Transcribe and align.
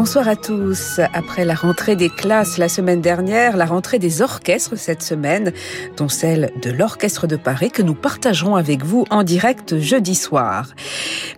Bonsoir 0.00 0.28
à 0.28 0.36
tous. 0.36 1.00
Après 1.12 1.44
la 1.44 1.56
rentrée 1.56 1.96
des 1.96 2.08
classes 2.08 2.56
la 2.56 2.68
semaine 2.68 3.00
dernière, 3.00 3.56
la 3.56 3.66
rentrée 3.66 3.98
des 3.98 4.22
orchestres 4.22 4.78
cette 4.78 5.02
semaine, 5.02 5.52
dont 5.96 6.08
celle 6.08 6.52
de 6.62 6.70
l'Orchestre 6.70 7.26
de 7.26 7.34
Paris 7.34 7.72
que 7.72 7.82
nous 7.82 7.96
partagerons 7.96 8.54
avec 8.54 8.84
vous 8.84 9.06
en 9.10 9.24
direct 9.24 9.80
jeudi 9.80 10.14
soir. 10.14 10.68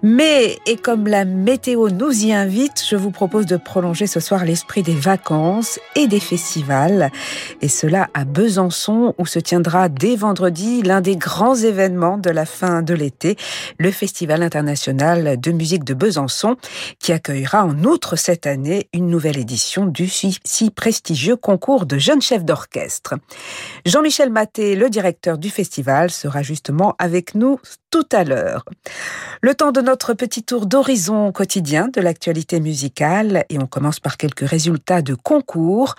Mais, 0.03 0.59
et 0.67 0.77
comme 0.77 1.07
la 1.07 1.25
météo 1.25 1.89
nous 1.89 2.27
y 2.27 2.35
invite, 2.35 2.85
je 2.87 2.97
vous 2.97 3.11
propose 3.11 3.47
de 3.47 3.57
prolonger 3.57 4.07
ce 4.07 4.21
soir 4.21 4.45
l'esprit 4.45 4.83
des 4.83 4.95
vacances 4.95 5.81
et 5.97 6.07
des 6.07 6.21
festivals. 6.21 7.11
Et 7.63 7.69
cela 7.69 8.11
à 8.13 8.27
Besançon, 8.27 9.15
où 9.17 9.25
se 9.25 9.39
tiendra 9.39 9.89
dès 9.89 10.17
vendredi 10.17 10.83
l'un 10.83 11.01
des 11.01 11.17
grands 11.17 11.57
événements 11.57 12.19
de 12.19 12.29
la 12.29 12.45
fin 12.45 12.83
de 12.83 12.93
l'été, 12.93 13.37
le 13.79 13.91
Festival 13.91 14.43
international 14.43 15.41
de 15.41 15.51
musique 15.51 15.85
de 15.85 15.95
Besançon, 15.95 16.57
qui 16.99 17.13
accueillera 17.13 17.65
en 17.65 17.85
outre 17.85 18.17
cette 18.17 18.50
une 18.93 19.09
nouvelle 19.09 19.39
édition 19.39 19.87
du 19.87 20.09
si 20.09 20.71
prestigieux 20.71 21.37
concours 21.37 21.87
de 21.87 21.99
jeunes 21.99 22.23
chefs 22.23 22.45
d'orchestre. 22.45 23.15
Jean-Michel 23.87 24.31
Maté, 24.31 24.77
le 24.77 24.91
directeur 24.91 25.39
du 25.39 25.51
festival, 25.51 26.11
sera 26.11 26.43
justement 26.43 26.95
avec 26.99 27.35
nous 27.35 27.59
tout 27.91 28.07
à 28.13 28.25
l'heure. 28.25 28.65
Le 29.43 29.55
temps 29.55 29.73
de 29.73 29.81
notre 29.81 30.15
petit 30.15 30.43
tour 30.43 30.67
d'horizon 30.67 31.33
quotidien 31.33 31.89
de 31.89 32.01
l'actualité 32.01 32.61
musicale 32.61 33.45
et 33.49 33.59
on 33.59 33.67
commence 33.67 34.01
par 34.01 34.17
quelques 34.17 34.49
résultats 34.49 35.03
de 35.03 35.15
concours. 35.15 35.95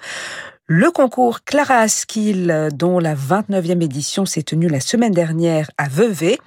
Le 0.67 0.89
concours 0.91 1.43
Clara 1.43 1.79
Askill, 1.79 2.69
dont 2.73 2.99
la 2.99 3.13
29e 3.13 3.83
édition 3.83 4.25
s'est 4.25 4.43
tenue 4.43 4.69
la 4.69 4.79
semaine 4.79 5.11
dernière 5.11 5.69
à 5.77 5.89
Vevey 5.89 6.37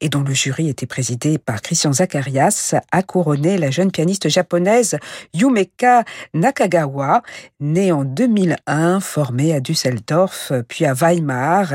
et 0.00 0.08
dont 0.08 0.22
le 0.22 0.34
jury 0.34 0.68
était 0.68 0.86
présidé 0.86 1.38
par 1.38 1.62
Christian 1.62 1.92
Zacharias, 1.92 2.74
a 2.90 3.02
couronné 3.02 3.58
la 3.58 3.70
jeune 3.70 3.90
pianiste 3.90 4.28
japonaise 4.28 4.98
Yumeka 5.34 6.04
Nakagawa, 6.34 7.22
née 7.60 7.92
en 7.92 8.04
2001, 8.04 9.00
formée 9.00 9.54
à 9.54 9.60
Düsseldorf 9.60 10.52
puis 10.68 10.84
à 10.84 10.94
Weimar. 10.94 11.72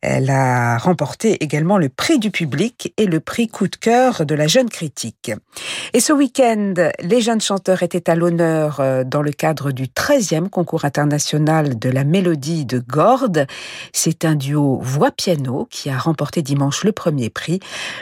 Elle 0.00 0.30
a 0.30 0.78
remporté 0.78 1.42
également 1.42 1.78
le 1.78 1.88
prix 1.88 2.18
du 2.18 2.30
public 2.30 2.92
et 2.96 3.06
le 3.06 3.20
prix 3.20 3.48
coup 3.48 3.68
de 3.68 3.76
cœur 3.76 4.26
de 4.26 4.34
la 4.34 4.46
jeune 4.46 4.68
critique. 4.68 5.32
Et 5.92 6.00
ce 6.00 6.12
week-end, 6.12 6.74
les 7.00 7.20
jeunes 7.20 7.40
chanteurs 7.40 7.82
étaient 7.82 8.10
à 8.10 8.14
l'honneur 8.14 8.80
euh, 8.80 9.04
dans 9.04 9.22
le 9.22 9.32
cadre 9.32 9.72
du 9.72 9.86
13e 9.86 10.48
concours 10.48 10.84
international 10.84 11.78
de 11.78 11.90
la 11.90 12.04
mélodie 12.04 12.64
de 12.64 12.78
Gordes. 12.78 13.46
C'est 13.92 14.24
un 14.24 14.34
duo 14.34 14.78
voix-piano 14.82 15.68
qui 15.70 15.90
a 15.90 15.98
remporté 15.98 16.42
dimanche 16.42 16.84
le 16.84 16.92
premier 16.92 17.11
prix. 17.30 17.60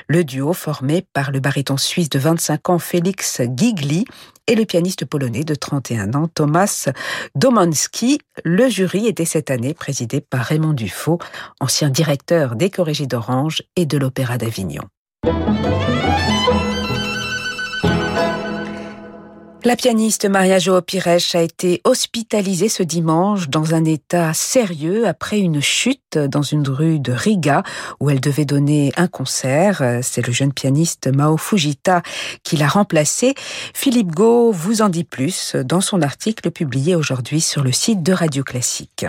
Le 0.08 0.24
duo 0.24 0.52
formé 0.52 1.04
par 1.12 1.30
le 1.30 1.40
baryton 1.40 1.76
suisse 1.76 2.08
de 2.08 2.18
25 2.18 2.70
ans 2.70 2.78
Félix 2.78 3.40
Gigli 3.56 4.04
et 4.46 4.54
le 4.54 4.64
pianiste 4.64 5.04
polonais 5.04 5.44
de 5.44 5.54
31 5.54 6.14
ans 6.14 6.28
Thomas 6.28 6.88
Domanski. 7.34 8.18
Le 8.44 8.68
jury 8.68 9.06
était 9.06 9.24
cette 9.24 9.50
année 9.50 9.74
présidé 9.74 10.20
par 10.20 10.44
Raymond 10.44 10.72
Dufaux, 10.72 11.18
ancien 11.60 11.88
directeur 11.88 12.56
des 12.56 12.70
Corrigés 12.70 13.06
d'Orange 13.06 13.62
et 13.76 13.86
de 13.86 13.98
l'Opéra 13.98 14.38
d'Avignon. 14.38 14.84
La 19.62 19.76
pianiste 19.76 20.24
Maria 20.24 20.58
Jo 20.58 20.80
Pires 20.80 21.06
a 21.34 21.42
été 21.42 21.82
hospitalisée 21.84 22.70
ce 22.70 22.82
dimanche 22.82 23.50
dans 23.50 23.74
un 23.74 23.84
état 23.84 24.32
sérieux 24.32 25.06
après 25.06 25.38
une 25.38 25.60
chute 25.60 26.16
dans 26.16 26.40
une 26.40 26.66
rue 26.66 26.98
de 26.98 27.12
Riga 27.12 27.62
où 28.00 28.08
elle 28.08 28.20
devait 28.20 28.46
donner 28.46 28.90
un 28.96 29.06
concert. 29.06 30.00
C'est 30.02 30.26
le 30.26 30.32
jeune 30.32 30.54
pianiste 30.54 31.08
Mao 31.08 31.36
Fujita 31.36 32.02
qui 32.42 32.56
l'a 32.56 32.68
remplacée. 32.68 33.34
Philippe 33.74 34.12
Gau 34.12 34.50
vous 34.50 34.80
en 34.80 34.88
dit 34.88 35.04
plus 35.04 35.54
dans 35.56 35.82
son 35.82 36.00
article 36.00 36.50
publié 36.50 36.96
aujourd'hui 36.96 37.42
sur 37.42 37.62
le 37.62 37.72
site 37.72 38.02
de 38.02 38.14
Radio 38.14 38.42
Classique. 38.42 39.04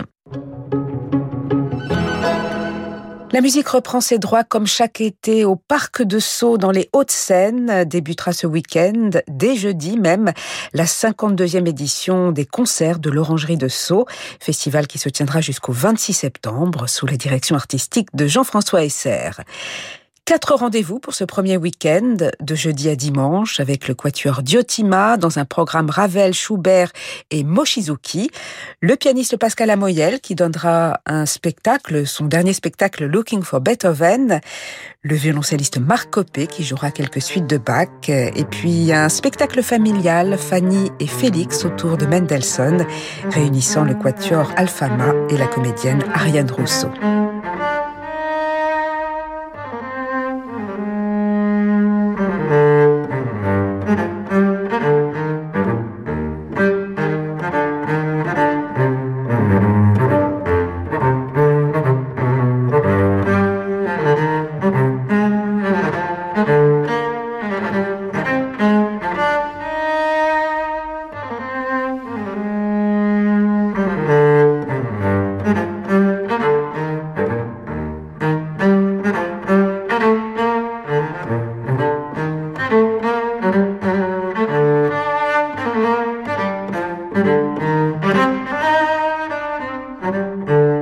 La 3.32 3.40
musique 3.40 3.68
reprend 3.68 4.02
ses 4.02 4.18
droits 4.18 4.44
comme 4.44 4.66
chaque 4.66 5.00
été 5.00 5.46
au 5.46 5.56
Parc 5.56 6.02
de 6.02 6.18
Sceaux 6.18 6.58
dans 6.58 6.70
les 6.70 6.90
Hauts-de-Seine. 6.92 7.84
Débutera 7.84 8.34
ce 8.34 8.46
week-end, 8.46 9.08
dès 9.26 9.56
jeudi 9.56 9.98
même, 9.98 10.32
la 10.74 10.84
52e 10.84 11.66
édition 11.66 12.30
des 12.30 12.44
concerts 12.44 12.98
de 12.98 13.08
l'Orangerie 13.08 13.56
de 13.56 13.68
Sceaux, 13.68 14.04
festival 14.38 14.86
qui 14.86 14.98
se 14.98 15.08
tiendra 15.08 15.40
jusqu'au 15.40 15.72
26 15.72 16.12
septembre 16.12 16.86
sous 16.90 17.06
la 17.06 17.16
direction 17.16 17.56
artistique 17.56 18.14
de 18.14 18.26
Jean-François 18.26 18.84
Esser. 18.84 19.30
Quatre 20.24 20.54
rendez-vous 20.54 21.00
pour 21.00 21.14
ce 21.14 21.24
premier 21.24 21.56
week-end, 21.56 22.16
de 22.38 22.54
jeudi 22.54 22.88
à 22.88 22.94
dimanche, 22.94 23.58
avec 23.58 23.88
le 23.88 23.94
quatuor 23.94 24.42
Diotima 24.42 25.16
dans 25.16 25.40
un 25.40 25.44
programme 25.44 25.90
Ravel, 25.90 26.32
Schubert 26.32 26.92
et 27.32 27.42
Mochizuki. 27.42 28.30
Le 28.80 28.94
pianiste 28.94 29.36
Pascal 29.36 29.68
Amoyel 29.68 30.20
qui 30.20 30.36
donnera 30.36 31.00
un 31.06 31.26
spectacle, 31.26 32.06
son 32.06 32.26
dernier 32.26 32.52
spectacle 32.52 33.06
Looking 33.06 33.42
for 33.42 33.60
Beethoven. 33.60 34.40
Le 35.02 35.16
violoncelliste 35.16 35.78
Marc 35.78 36.10
Copé 36.10 36.46
qui 36.46 36.62
jouera 36.62 36.92
quelques 36.92 37.20
suites 37.20 37.48
de 37.48 37.58
Bach. 37.58 37.88
Et 38.08 38.44
puis 38.44 38.92
un 38.92 39.08
spectacle 39.08 39.60
familial, 39.60 40.38
Fanny 40.38 40.92
et 41.00 41.08
Félix 41.08 41.64
autour 41.64 41.96
de 41.96 42.06
Mendelssohn, 42.06 42.86
réunissant 43.28 43.82
le 43.82 43.94
quatuor 43.94 44.52
Alfama 44.56 45.14
et 45.30 45.36
la 45.36 45.48
comédienne 45.48 46.04
Ariane 46.14 46.50
Rousseau. 46.50 46.90
Música 90.22 90.81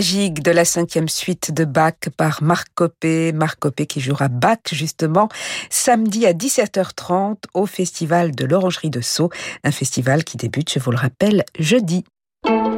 La 0.00 0.06
gigue 0.06 0.40
de 0.40 0.50
la 0.50 0.64
cinquième 0.64 1.10
suite 1.10 1.52
de 1.52 1.66
Bach 1.66 2.08
par 2.16 2.42
Marc 2.42 2.68
Copé. 2.74 3.32
Marc 3.34 3.58
Copé 3.58 3.84
qui 3.84 4.00
jouera 4.00 4.28
Bach 4.28 4.72
justement 4.72 5.28
samedi 5.68 6.24
à 6.24 6.32
17h30 6.32 7.36
au 7.52 7.66
festival 7.66 8.34
de 8.34 8.46
l'Orangerie 8.46 8.88
de 8.88 9.02
Sceaux. 9.02 9.28
Un 9.62 9.72
festival 9.72 10.24
qui 10.24 10.38
débute, 10.38 10.72
je 10.72 10.78
vous 10.78 10.90
le 10.90 10.96
rappelle, 10.96 11.44
jeudi. 11.58 12.04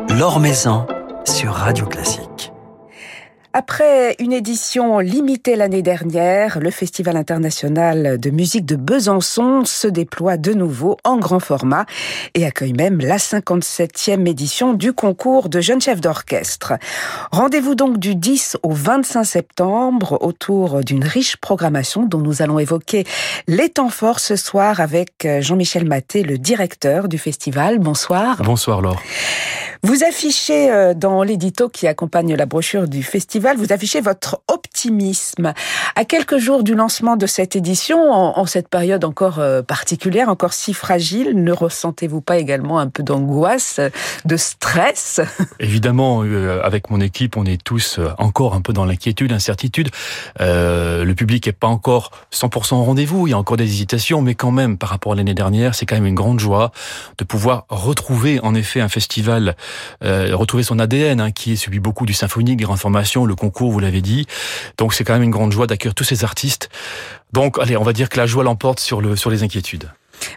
L'Or 0.09 0.41
Maison 0.41 0.85
sur 1.25 1.53
Radio 1.53 1.87
Classique. 1.87 2.52
Après 3.55 4.17
une 4.19 4.33
édition 4.33 4.99
limitée 4.99 5.57
l'année 5.57 5.83
dernière, 5.83 6.59
le 6.59 6.71
Festival 6.71 7.19
international 7.19 8.19
de 8.19 8.31
musique 8.31 8.65
de 8.65 8.77
Besançon 8.77 9.67
se 9.67 9.87
déploie 9.87 10.39
de 10.39 10.55
nouveau 10.55 10.97
en 11.05 11.19
grand 11.19 11.39
format 11.39 11.85
et 12.33 12.47
accueille 12.47 12.73
même 12.73 12.99
la 13.01 13.19
57e 13.19 14.27
édition 14.27 14.73
du 14.73 14.95
concours 14.95 15.51
de 15.51 15.61
jeunes 15.61 15.83
chefs 15.83 16.01
d'orchestre. 16.01 16.73
Rendez-vous 17.31 17.75
donc 17.75 17.99
du 17.99 18.15
10 18.15 18.57
au 18.63 18.73
25 18.73 19.25
septembre 19.25 20.17
autour 20.23 20.81
d'une 20.81 21.05
riche 21.05 21.37
programmation 21.37 22.07
dont 22.07 22.21
nous 22.21 22.41
allons 22.41 22.59
évoquer 22.59 23.05
les 23.49 23.69
temps 23.69 23.91
forts 23.91 24.21
ce 24.21 24.35
soir 24.35 24.81
avec 24.81 25.29
Jean-Michel 25.41 25.87
Maté, 25.87 26.23
le 26.23 26.39
directeur 26.39 27.07
du 27.07 27.19
festival. 27.19 27.81
Bonsoir. 27.81 28.43
Bonsoir 28.43 28.81
Laure. 28.81 29.03
Vous 29.85 30.05
affichez 30.05 30.71
euh, 30.71 30.95
dans 30.95 31.25
l'édito 31.25 31.69
qui 31.69 31.89
accompagne 31.89 32.37
la 32.37 32.47
brochure 32.47 32.87
du 32.87 33.03
festival, 33.03 33.42
vous 33.57 33.73
affichez 33.73 34.01
votre 34.01 34.41
optimisme. 34.49 35.53
À 35.97 36.05
quelques 36.05 36.39
jours 36.39 36.63
du 36.63 36.75
lancement 36.75 37.17
de 37.17 37.27
cette 37.27 37.57
édition, 37.57 38.11
en, 38.11 38.47
cette 38.47 38.69
période 38.69 39.05
encore 39.05 39.39
euh, 39.39 39.63
particulière, 39.63 40.29
encore 40.29 40.53
si 40.53 40.75
fragile, 40.75 41.33
ne 41.35 41.53
ressentez-vous 41.53 42.21
pas 42.21 42.39
également 42.39 42.79
un 42.79 42.89
peu 42.89 43.03
d'angoisse, 43.03 43.81
de 44.25 44.37
stress? 44.37 45.21
Évidemment, 45.61 46.23
euh, 46.25 46.61
avec 46.63 46.91
mon 46.91 47.01
équipe, 47.01 47.37
on 47.37 47.45
est 47.45 47.63
tous 47.63 47.99
encore 48.19 48.55
un 48.55 48.61
peu 48.61 48.73
dans 48.73 48.85
l'inquiétude, 48.85 49.31
l'incertitude. 49.31 49.91
le 50.39 51.13
public 51.15 51.47
n'est 51.47 51.53
pas 51.53 51.67
encore 51.67 52.11
100% 52.33 52.75
au 52.75 52.85
rendez-vous, 52.85 53.27
il 53.27 53.31
y 53.31 53.35
a 53.35 53.39
encore 53.39 53.57
des 53.57 53.65
hésitations, 53.65 54.23
mais 54.23 54.35
quand 54.35 54.51
même, 54.51 54.79
par 54.79 54.91
rapport 54.91 55.13
à 55.13 55.17
l'année 55.17 55.35
dernière, 55.35 55.75
c'est 55.75 55.87
quand 55.87 55.97
même 55.97 56.07
une 56.07 56.15
grande 56.15 56.41
joie 56.41 56.73
de 57.19 57.25
pouvoir 57.25 57.67
retrouver 57.69 58.41
en 58.43 58.55
effet 58.55 58.81
un 58.81 58.89
festival 58.89 59.57
euh, 60.05 60.35
retrouver 60.35 60.63
son 60.63 60.79
ADN, 60.79 61.21
hein, 61.21 61.31
qui 61.31 61.53
est 61.53 61.57
subi 61.57 61.79
beaucoup 61.79 62.07
du 62.07 62.13
symphonique, 62.13 62.59
des 62.59 62.67
formations, 62.77 63.25
le 63.33 63.37
concours, 63.37 63.73
vous 63.73 63.81
l'avez 63.81 64.01
dit. 64.01 64.27
Donc 64.79 64.95
c'est 64.95 65.05
quand 65.05 65.15
même 65.15 65.23
une 65.23 65.31
grande 65.31 65.53
joie 65.53 65.67
d'accueillir 65.67 65.95
tous 65.95 66.05
ces 66.05 66.25
artistes. 66.25 66.69
Donc 67.33 67.59
allez, 67.59 67.77
on 67.77 67.83
va 67.83 67.93
dire 67.93 68.09
que 68.09 68.19
la 68.19 68.27
joie 68.27 68.45
l'emporte 68.45 68.79
sur, 68.79 69.01
le, 69.01 69.17
sur 69.17 69.31
les 69.31 69.43
inquiétudes. 69.43 69.91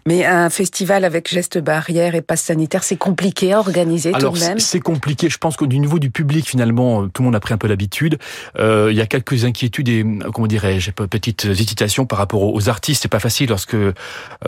Mais 0.06 0.26
un 0.26 0.50
festival 0.50 1.06
avec 1.06 1.30
gestes 1.30 1.58
barrières 1.58 2.16
et 2.16 2.22
passe 2.22 2.42
sanitaire, 2.42 2.84
c'est 2.84 2.96
compliqué 2.96 3.54
à 3.54 3.60
organiser 3.60 4.12
tout 4.12 4.30
de 4.30 4.40
même 4.40 4.60
C'est 4.60 4.80
compliqué. 4.80 5.30
Je 5.30 5.38
pense 5.38 5.58
qu'au 5.58 5.68
niveau 5.68 6.00
du 6.00 6.10
public, 6.10 6.48
finalement, 6.48 7.08
tout 7.08 7.22
le 7.22 7.26
monde 7.26 7.36
a 7.36 7.40
pris 7.40 7.54
un 7.54 7.58
peu 7.58 7.68
l'habitude. 7.68 8.18
Euh, 8.60 8.90
il 8.92 8.98
y 8.98 9.02
a 9.02 9.06
quelques 9.06 9.46
inquiétudes 9.46 9.90
et, 9.90 10.06
comment 10.34 10.48
dirais-je, 10.48 10.92
petites 10.92 11.46
hésitations 11.46 12.06
par 12.06 12.18
rapport 12.18 12.42
aux 12.44 12.70
artistes. 12.70 13.02
C'est 13.04 13.10
pas 13.10 13.20
facile 13.20 13.50
lorsque 13.50 13.76
euh, 13.76 13.94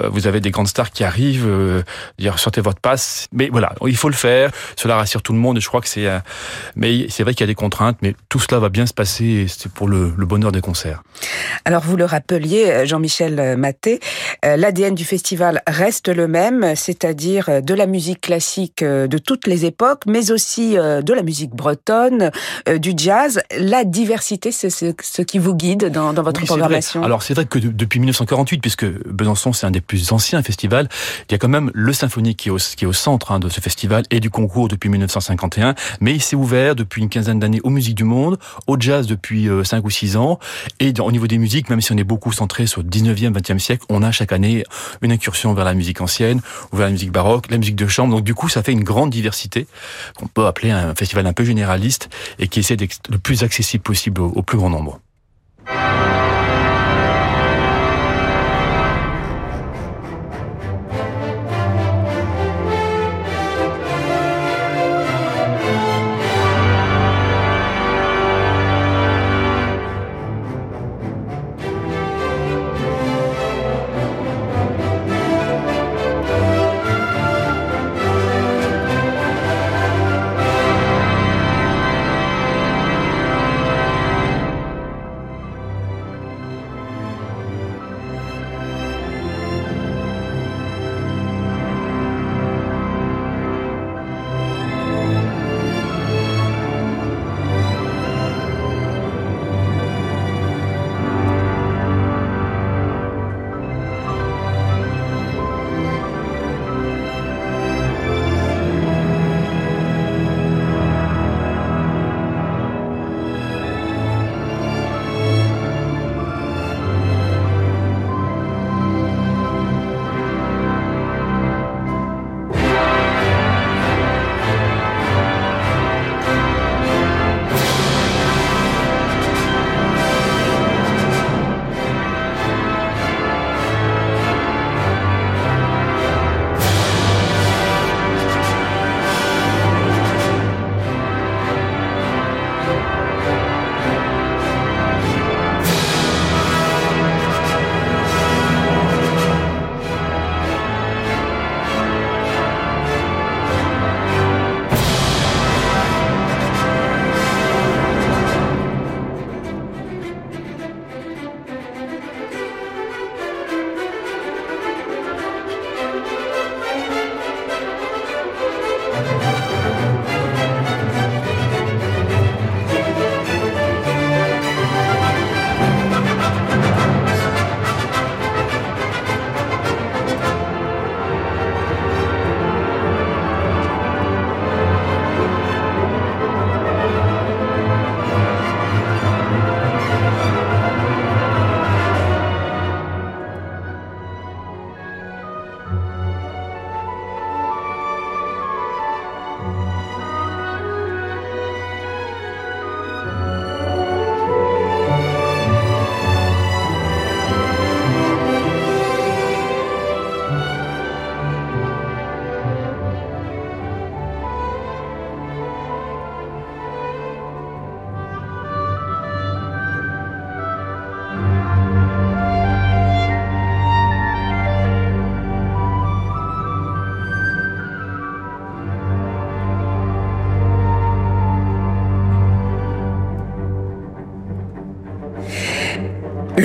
vous 0.10 0.28
avez 0.28 0.40
des 0.40 0.52
grandes 0.52 0.68
stars 0.68 0.92
qui 0.92 1.04
arrivent, 1.04 1.48
euh, 1.48 1.84
dire 2.20 2.40
sortez 2.40 2.62
votre 2.62 2.80
passe. 2.80 3.28
Mais 3.32 3.50
voilà, 3.50 3.74
il 3.86 3.98
faut 3.98 4.10
le 4.10 4.16
faire. 4.16 4.52
Cela 4.76 4.98
rassure 4.98 5.22
tout 5.22 5.34
le 5.34 5.40
monde. 5.40 5.58
Et 5.58 5.62
je 5.62 5.68
crois 5.68 5.82
que 5.82 5.90
c'est. 5.90 6.08
Euh, 6.08 6.20
mais 6.76 7.08
c'est 7.10 7.24
vrai 7.24 7.34
qu'il 7.34 7.42
y 7.42 7.44
a 7.44 7.48
des 7.48 7.56
contraintes, 7.56 7.98
mais 8.02 8.16
tout 8.30 8.40
cela 8.40 8.60
va 8.60 8.70
bien 8.70 8.86
se 8.86 8.94
passer. 8.94 9.26
Et 9.26 9.48
c'est 9.48 9.72
pour 9.72 9.88
le, 9.88 10.14
le 10.18 10.26
bonheur 10.26 10.52
des 10.52 10.62
concerts. 10.62 11.04
Alors 11.66 11.84
vous 11.84 11.98
le 11.98 12.06
rappeliez, 12.06 12.86
Jean-Michel 12.86 13.58
Maté, 13.58 14.00
euh, 14.46 14.56
l'ADN 14.56 14.96
du 14.96 15.04
festival 15.04 15.27
festival 15.28 15.62
reste 15.68 16.08
le 16.08 16.26
même, 16.30 16.74
c'est-à-dire 16.78 17.62
de 17.62 17.74
la 17.74 17.86
musique 17.86 18.22
classique 18.22 18.82
euh, 18.82 19.08
de 19.08 19.18
toutes 19.18 19.46
les 19.46 19.66
époques, 19.66 20.04
mais 20.08 20.32
aussi 20.32 20.78
euh, 20.78 21.02
de 21.02 21.12
la 21.12 21.22
musique 21.22 21.52
bretonne, 21.52 22.32
euh, 22.70 22.78
du 22.78 22.94
jazz. 22.96 23.42
La 23.60 23.84
diversité, 23.84 24.54
c'est 24.54 24.70
ce 24.70 25.22
qui 25.24 25.38
vous 25.38 25.54
guide 25.54 25.92
dans, 25.92 26.14
votre 26.14 26.46
programmation. 26.46 27.04
Alors 27.04 27.24
c'est 27.24 27.34
vrai 27.34 27.46
que 27.46 27.60
depuis 27.60 28.00
1948, 28.00 28.60
puisque 28.60 28.86
Besançon 28.86 29.52
c'est 29.52 29.68
un 29.68 29.72
des 29.72 29.82
plus 29.82 30.14
anciens 30.14 30.42
festivals, 30.42 30.88
il 31.28 31.34
y 31.34 31.36
a 31.36 31.38
quand 31.38 31.50
même 31.50 31.72
le 31.74 31.92
symphonique 31.92 32.38
qui 32.38 32.48
est 32.48 32.52
au, 32.52 32.58
qui 32.58 32.86
est 32.86 32.88
au 32.88 32.94
centre 32.94 33.34
hein, 33.34 33.40
de 33.40 33.50
ce 33.50 33.60
festival 33.60 34.04
et 34.12 34.22
du 34.22 34.30
concours 34.30 34.70
depuis 34.70 34.90
1951, 34.90 35.76
mais 36.00 36.14
il 36.16 36.22
s'est 36.22 36.38
ouvert 36.38 36.74
depuis 36.74 37.02
une 37.02 37.10
quinzaine 37.10 37.40
d'années 37.40 37.60
aux 37.66 37.70
musiques 37.70 37.96
du 37.96 38.06
monde, 38.06 38.38
au 38.66 38.78
jazz 38.80 39.08
depuis 39.08 39.50
5 39.62 39.84
ou 39.84 39.90
6 39.90 40.16
ans, 40.16 40.40
et 40.80 40.94
au 41.02 41.12
niveau 41.12 41.28
des 41.28 41.38
musiques, 41.38 41.70
même 41.70 41.82
si 41.82 41.92
on 41.92 41.98
est 41.98 42.06
beaucoup 42.06 42.32
centré 42.32 42.66
sur 42.66 42.82
le 42.82 42.88
19e, 42.88 43.34
20e 43.34 43.60
siècle, 43.60 43.84
on 43.90 44.04
a 44.04 44.12
chaque 44.14 44.32
année 44.32 44.64
une 45.02 45.07
incursion 45.12 45.54
vers 45.54 45.66
la 45.66 45.74
musique 45.74 46.02
ancienne 46.02 46.42
ou 46.72 46.78
vers 46.78 46.88
la 46.88 46.92
musique 46.92 47.12
baroque, 47.12 47.50
la 47.50 47.58
musique 47.58 47.76
de 47.76 47.88
chambre. 47.88 48.16
Donc 48.16 48.24
du 48.24 48.34
coup, 48.34 48.50
ça 48.50 48.64
fait 48.64 48.72
une 48.72 48.84
grande 48.84 49.10
diversité 49.10 49.68
qu'on 50.16 50.28
peut 50.28 50.46
appeler 50.46 50.72
un 50.72 50.96
festival 50.96 51.26
un 51.28 51.34
peu 51.34 51.44
généraliste 51.44 52.10
et 52.40 52.48
qui 52.48 52.60
essaie 52.60 52.78
d'être 52.78 53.00
le 53.10 53.18
plus 53.18 53.44
accessible 53.44 53.84
possible 53.84 54.22
au 54.22 54.42
plus 54.44 54.58
grand 54.58 54.70
nombre. 54.70 55.00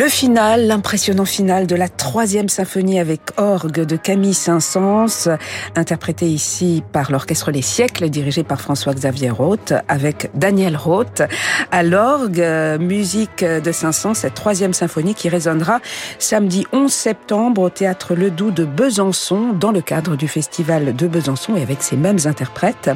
Le 0.03 0.09
final, 0.09 0.67
l'impressionnant 0.67 1.25
final 1.25 1.69
de 1.69 1.77
la 1.77 1.89
troisième 1.89 2.49
symphonie 2.49 2.99
avec 2.99 3.21
orgue 3.37 3.83
de 3.83 3.95
Camille 3.95 4.35
Saint-Saëns, 4.35 5.29
interprété 5.77 6.27
ici 6.27 6.83
par 6.91 7.13
l'Orchestre 7.13 7.53
Les 7.53 7.63
Siècles, 7.63 8.11
dirigé 8.11 8.43
par 8.43 8.61
François-Xavier 8.61 9.31
Roth, 9.31 9.75
avec 9.87 10.33
Daniel 10.35 10.77
Roth 10.77 11.23
à 11.71 11.85
l'orgue, 11.85 12.45
musique 12.81 13.45
de 13.45 13.71
Saint-Saëns, 13.71 14.15
cette 14.15 14.35
troisième 14.35 14.73
symphonie 14.73 15.15
qui 15.15 15.29
résonnera 15.29 15.79
samedi 16.19 16.67
11 16.73 16.93
septembre 16.93 17.63
au 17.63 17.71
Théâtre 17.71 18.17
Ledoux 18.17 18.51
de 18.51 18.65
Besançon, 18.65 19.53
dans 19.53 19.71
le 19.71 19.83
cadre 19.83 20.17
du 20.17 20.27
Festival 20.27 20.97
de 20.97 21.07
Besançon 21.07 21.55
et 21.55 21.63
avec 21.63 21.81
ses 21.81 21.97
mêmes 21.97 22.19
interprètes. 22.25 22.91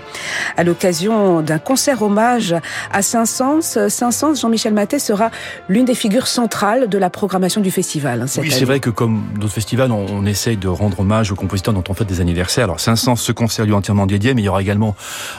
À 0.56 0.64
l'occasion 0.64 1.40
d'un 1.40 1.60
concert 1.60 2.02
hommage 2.02 2.56
à 2.92 3.00
Saint-Saëns, 3.00 3.88
Saint-Saëns, 3.88 4.34
Jean-Michel 4.34 4.74
Maté 4.74 4.98
sera 4.98 5.30
l'une 5.68 5.84
des 5.84 5.94
figures 5.94 6.26
centrales 6.26 6.88
de 6.88 6.95
la 6.98 7.10
programmation 7.10 7.60
du 7.60 7.70
festival. 7.70 8.22
Hein, 8.22 8.26
oui, 8.38 8.50
c'est 8.50 8.64
vrai 8.64 8.80
que 8.80 8.90
comme 8.90 9.24
d'autres 9.38 9.52
festivals, 9.52 9.92
on, 9.92 10.06
on, 10.10 10.26
essaye 10.26 10.56
de 10.56 10.68
rendre 10.68 11.00
hommage 11.00 11.30
aux 11.30 11.34
compositeurs 11.34 11.74
dont 11.74 11.84
on 11.88 11.94
fait 11.94 12.04
des 12.04 12.20
anniversaires. 12.20 12.64
Alors 12.64 12.80
500, 12.80 13.16
ce 13.16 13.32
concert 13.32 13.64
lui 13.64 13.72
est 13.72 13.76
entièrement 13.76 14.06
dédié, 14.06 14.34
mais 14.34 14.42
il 14.42 14.44
y 14.44 14.48
aura 14.48 14.62
également 14.62 14.96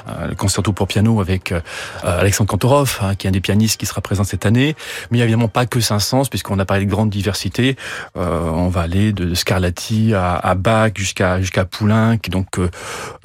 euh, 0.07 0.27
le 0.27 0.35
concerto 0.35 0.73
pour 0.73 0.87
piano 0.87 1.19
avec 1.21 1.51
euh, 1.51 1.61
Alexandre 2.03 2.49
Kantorov, 2.49 2.99
hein, 3.01 3.15
qui 3.15 3.27
est 3.27 3.29
un 3.29 3.31
des 3.31 3.41
pianistes 3.41 3.79
qui 3.79 3.85
sera 3.85 4.01
présent 4.01 4.23
cette 4.23 4.45
année. 4.45 4.75
Mais 5.11 5.17
il 5.17 5.19
n'y 5.19 5.21
a 5.23 5.25
évidemment 5.25 5.47
pas 5.47 5.65
que 5.65 5.79
500, 5.79 6.23
puisqu'on 6.29 6.59
a 6.59 6.65
parlé 6.65 6.85
de 6.85 6.89
grande 6.89 7.09
diversité. 7.09 7.75
Euh, 8.15 8.49
on 8.49 8.69
va 8.69 8.81
aller 8.81 9.13
de, 9.13 9.33
Scarlatti 9.33 10.13
à, 10.13 10.35
à 10.35 10.55
Bach 10.55 10.91
jusqu'à 10.95 11.41
jusqu'à 11.41 11.65
Poulenc, 11.65 12.17
donc 12.29 12.59
euh, 12.59 12.69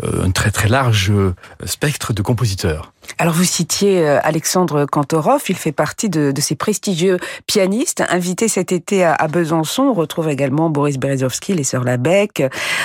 un 0.03 0.31
très 0.31 0.51
très 0.51 0.69
large 0.69 1.13
spectre 1.65 2.13
de 2.13 2.23
compositeurs. 2.23 2.92
Alors 3.19 3.35
vous 3.35 3.45
citiez 3.45 4.07
Alexandre 4.07 4.87
Kantorov, 4.87 5.43
il 5.49 5.57
fait 5.57 5.73
partie 5.73 6.09
de, 6.09 6.33
ces 6.39 6.57
prestigieux 6.57 7.19
pianistes 7.47 8.03
invité 8.09 8.49
cet 8.49 8.73
été 8.73 9.05
à, 9.05 9.29
Besançon. 9.29 9.85
On 9.85 9.93
retrouve 9.93 10.29
également 10.29 10.71
Boris 10.71 10.99
Berezovsky, 10.99 11.55
les 11.55 11.65
sœurs 11.65 11.85
Labec, 11.85 12.43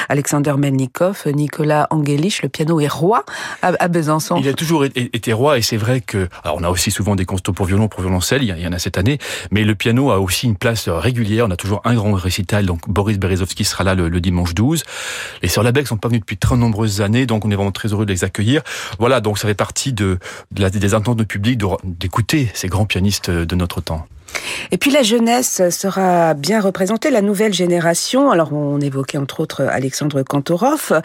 Alexander 0.10 0.54
Melnikov, 0.58 1.24
Nicolas 1.34 1.88
Angelich. 1.90 2.44
Le 2.44 2.50
piano 2.50 2.80
est 2.80 2.88
roi 2.88 3.26
à, 3.62 3.88
Besançon. 3.88 4.38
Il 4.38 4.48
a 4.48 4.54
toujours 4.54 4.86
été 4.86 5.34
roi 5.34 5.58
et 5.58 5.62
c'est 5.62 5.78
vrai 5.78 6.02
que, 6.02 6.28
alors 6.44 6.58
on 6.60 6.64
a 6.64 6.70
aussi 6.70 6.92
souvent 6.92 7.16
des 7.16 7.26
concertos 7.26 7.54
pour 7.54 7.66
violon, 7.66 7.88
pour 7.88 8.02
violoncelle, 8.02 8.44
il 8.44 8.50
y 8.50 8.68
en 8.68 8.74
a 8.74 8.80
cette 8.80 8.98
année, 8.98 9.18
mais 9.52 9.64
le 9.64 9.76
piano 9.76 10.12
a 10.12 10.20
aussi 10.20 10.46
une 10.46 10.56
place 10.56 10.88
régulière. 10.90 11.46
On 11.48 11.52
a 11.52 11.58
toujours 11.58 11.82
un 11.86 11.96
grand 11.96 12.14
récital, 12.14 12.66
donc 12.66 12.88
Boris 12.88 13.18
Berezovsky 13.18 13.64
sera 13.64 13.84
là 13.84 13.96
le, 13.96 14.22
dimanche 14.22 14.54
12. 14.54 14.84
Les 15.42 15.48
sœurs 15.48 15.64
Labec 15.64 15.88
sont 15.88 15.98
pas 15.98 16.08
venues 16.08 16.20
depuis 16.20 16.38
très 16.38 16.58
nombreuses 16.58 17.02
années, 17.02 17.26
donc 17.26 17.46
on 17.46 17.52
est 17.52 17.56
vraiment 17.56 17.72
très 17.72 17.90
heureux 17.90 18.06
de 18.06 18.14
les 18.14 18.24
accueillir. 18.24 18.62
Voilà, 19.00 19.22
donc 19.22 19.38
ça 19.38 19.48
fait 19.48 19.54
partie 19.54 19.94
de, 19.94 20.07
de 20.52 20.62
la, 20.62 20.70
des 20.70 20.94
de 21.16 21.26
d'écouter 21.84 22.50
ces 22.54 22.68
grands 22.68 22.86
pianistes 22.86 23.30
de 23.30 23.56
notre 23.56 23.82
temps. 23.82 24.08
Et 24.72 24.78
puis 24.78 24.92
la 24.92 25.04
jeunesse 25.04 25.62
sera 25.70 26.34
bien 26.34 26.62
représentée, 26.62 27.10
la 27.10 27.22
nouvelle 27.22 27.54
génération. 27.54 28.32
Alors 28.32 28.54
on 28.54 28.80
évoquait 28.80 29.18
entre 29.18 29.40
autres 29.40 29.64
Alexandre 29.64 30.24
Kantorov. 30.24 31.02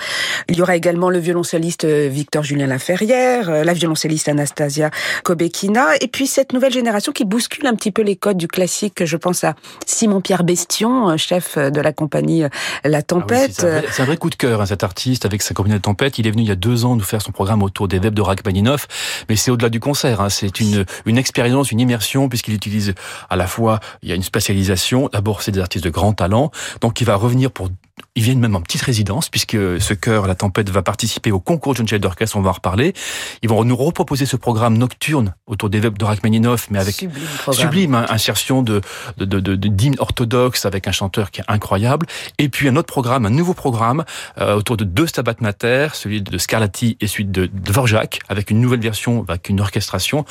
Il 0.48 0.56
y 0.56 0.62
aura 0.62 0.76
également 0.76 1.10
le 1.10 1.18
violoncelliste 1.18 1.84
Victor 1.84 2.42
Julien 2.42 2.66
Laferrière, 2.66 3.64
la 3.64 3.72
violoncelliste 3.72 4.28
Anastasia 4.28 4.90
Kobekina, 5.24 5.96
et 6.00 6.08
puis 6.08 6.26
cette 6.26 6.52
nouvelle 6.52 6.72
génération 6.72 7.12
qui 7.12 7.24
bouscule 7.24 7.66
un 7.66 7.74
petit 7.74 7.92
peu 7.92 8.02
les 8.02 8.16
codes 8.16 8.36
du 8.36 8.48
classique. 8.48 9.04
Je 9.04 9.16
pense 9.16 9.44
à 9.44 9.54
Simon-Pierre 9.86 10.44
Bestion, 10.44 11.16
chef 11.16 11.58
de 11.58 11.80
la 11.80 11.92
compagnie 11.92 12.44
La 12.84 13.02
Tempête. 13.02 13.64
Ah 13.64 13.80
c'est 13.90 14.02
un, 14.02 14.04
vrai 14.04 14.16
coup 14.16 14.30
de 14.30 14.34
cœur, 14.34 14.60
hein, 14.60 14.66
cet 14.66 14.84
artiste 14.84 15.24
avec 15.24 15.42
sa 15.42 15.54
compagnie 15.54 15.74
La 15.74 15.80
Tempête. 15.80 16.18
Il 16.18 16.26
est 16.26 16.30
venu 16.30 16.42
il 16.42 16.48
y 16.48 16.52
a 16.52 16.56
deux 16.56 16.84
ans 16.84 16.96
nous 16.96 17.04
faire 17.04 17.22
son 17.22 17.32
programme 17.32 17.62
autour 17.62 17.88
des 17.88 17.98
webs 17.98 18.14
de 18.14 18.22
Rachmaninoff, 18.22 18.88
mais 19.28 19.36
c'est 19.36 19.50
au-delà 19.50 19.68
du 19.68 19.80
concert. 19.80 20.20
Hein. 20.20 20.28
C'est 20.28 20.60
une, 20.60 20.84
une 21.06 21.18
expérience, 21.18 21.70
une 21.70 21.80
immersion, 21.80 22.28
puisqu'il 22.28 22.54
utilise 22.54 22.94
à 23.30 23.36
la 23.36 23.46
fois, 23.46 23.80
il 24.02 24.08
y 24.08 24.12
a 24.12 24.14
une 24.14 24.22
spécialisation. 24.22 25.08
D'abord, 25.12 25.42
c'est 25.42 25.52
des 25.52 25.60
artistes 25.60 25.84
de 25.84 25.90
grand 25.90 26.12
talent. 26.12 26.50
Donc, 26.80 27.00
il 27.00 27.04
va 27.04 27.16
revenir 27.16 27.50
pour 27.50 27.68
ils 28.14 28.22
viennent 28.22 28.40
même 28.40 28.56
en 28.56 28.60
petite 28.60 28.82
résidence, 28.82 29.28
puisque 29.28 29.52
ce 29.52 29.94
chœur, 29.94 30.26
La 30.26 30.34
Tempête, 30.34 30.70
va 30.70 30.82
participer 30.82 31.30
au 31.30 31.40
concours 31.40 31.74
John 31.74 31.86
Chef 31.86 32.00
d'orchestre, 32.00 32.36
on 32.36 32.42
va 32.42 32.50
en 32.50 32.54
reparler. 32.54 32.94
Ils 33.42 33.48
vont 33.48 33.64
nous 33.64 33.76
reproposer 33.76 34.26
ce 34.26 34.36
programme 34.36 34.76
nocturne 34.78 35.34
autour 35.46 35.70
des 35.70 35.80
webs 35.80 35.98
de 35.98 36.04
Rachmaninoff, 36.04 36.68
mais 36.70 36.78
avec 36.78 36.94
sublime, 36.94 37.26
sublime 37.52 37.94
hein, 37.94 38.06
insertion 38.08 38.62
de, 38.62 38.80
de, 39.18 39.24
de, 39.24 39.40
de, 39.40 39.54
d'hymnes 39.56 39.96
orthodoxes 39.98 40.66
avec 40.66 40.88
un 40.88 40.92
chanteur 40.92 41.30
qui 41.30 41.40
est 41.40 41.44
incroyable. 41.48 42.06
Et 42.38 42.48
puis 42.48 42.68
un 42.68 42.76
autre 42.76 42.88
programme, 42.88 43.26
un 43.26 43.30
nouveau 43.30 43.54
programme, 43.54 44.04
euh, 44.38 44.54
autour 44.56 44.76
de 44.76 44.84
deux 44.84 45.06
Stabat 45.06 45.36
Mater, 45.40 45.88
celui 45.94 46.22
de 46.22 46.38
Scarlatti 46.38 46.96
et 47.00 47.06
celui 47.06 47.24
de 47.24 47.46
Dvorak, 47.46 48.20
avec 48.28 48.50
une 48.50 48.60
nouvelle 48.60 48.80
version, 48.80 49.24
avec 49.28 49.48
une 49.48 49.60
orchestration. 49.60 50.24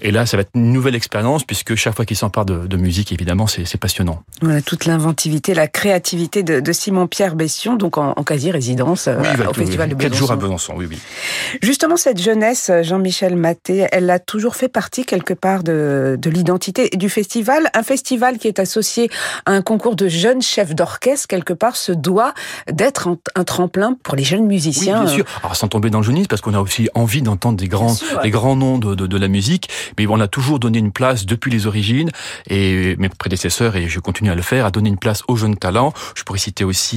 Et 0.00 0.10
là, 0.10 0.26
ça 0.26 0.36
va 0.36 0.42
être 0.42 0.50
une 0.54 0.72
nouvelle 0.72 0.94
expérience, 0.94 1.44
puisque 1.44 1.74
chaque 1.74 1.94
fois 1.94 2.04
qu'il 2.04 2.16
s'empare 2.16 2.44
de, 2.44 2.66
de 2.66 2.76
musique, 2.76 3.12
évidemment, 3.12 3.46
c'est, 3.46 3.64
c'est 3.64 3.78
passionnant. 3.78 4.22
Voilà, 4.40 4.62
toute 4.62 4.84
l'inventivité, 4.84 5.54
la 5.54 5.68
créativité 5.68 6.42
de, 6.42 6.60
de 6.60 6.72
Simon 6.72 7.01
Pierre 7.06 7.34
Bession, 7.34 7.76
donc 7.76 7.98
en, 7.98 8.12
en 8.16 8.22
quasi-résidence 8.22 9.08
oui, 9.08 9.26
euh, 9.40 9.48
au 9.48 9.54
Festival 9.54 9.88
oui, 9.88 9.94
de 9.94 10.00
Quatre 10.00 10.12
Besançon. 10.12 10.18
jours 10.18 10.32
à 10.32 10.36
Besançon, 10.36 10.74
oui, 10.76 10.86
oui. 10.88 10.98
Justement, 11.62 11.96
cette 11.96 12.20
jeunesse, 12.20 12.70
Jean-Michel 12.82 13.36
Maté, 13.36 13.86
elle 13.92 14.10
a 14.10 14.18
toujours 14.18 14.56
fait 14.56 14.68
partie 14.68 15.04
quelque 15.04 15.34
part 15.34 15.62
de, 15.62 16.16
de 16.20 16.30
l'identité 16.30 16.90
du 16.94 17.08
festival. 17.08 17.70
Un 17.74 17.82
festival 17.82 18.38
qui 18.38 18.48
est 18.48 18.58
associé 18.58 19.10
à 19.46 19.52
un 19.52 19.62
concours 19.62 19.96
de 19.96 20.08
jeunes 20.08 20.42
chefs 20.42 20.74
d'orchestre, 20.74 21.26
quelque 21.28 21.52
part, 21.52 21.76
se 21.76 21.92
doit 21.92 22.34
d'être 22.70 23.08
un, 23.08 23.18
un, 23.34 23.44
tremplin 23.44 23.96
pour 24.02 24.16
les 24.16 24.24
jeunes 24.24 24.46
musiciens. 24.46 25.00
Oui, 25.00 25.06
bien 25.06 25.14
sûr. 25.14 25.24
Alors, 25.42 25.56
sans 25.56 25.68
tomber 25.68 25.90
dans 25.90 25.98
le 25.98 26.04
jeunisme, 26.04 26.28
parce 26.28 26.40
qu'on 26.40 26.54
a 26.54 26.60
aussi 26.60 26.88
envie 26.94 27.22
d'entendre 27.22 27.58
des 27.58 27.68
grands, 27.68 27.94
des 28.22 28.30
grands 28.30 28.56
noms 28.56 28.78
de, 28.78 28.94
de, 28.94 29.06
de, 29.06 29.18
la 29.18 29.28
musique, 29.28 29.68
mais 29.98 30.06
on 30.06 30.20
a 30.20 30.28
toujours 30.28 30.58
donné 30.58 30.78
une 30.78 30.92
place 30.92 31.26
depuis 31.26 31.50
les 31.50 31.66
origines, 31.66 32.10
et 32.48 32.96
mes 32.98 33.08
prédécesseurs, 33.08 33.76
et 33.76 33.88
je 33.88 34.00
continue 34.00 34.30
à 34.30 34.34
le 34.34 34.42
faire, 34.42 34.66
à 34.66 34.70
donner 34.70 34.88
une 34.88 34.98
place 34.98 35.22
aux 35.28 35.36
jeunes 35.36 35.56
talents. 35.56 35.92
Je 36.14 36.22
pourrais 36.22 36.38
citer 36.38 36.64
aussi 36.64 36.91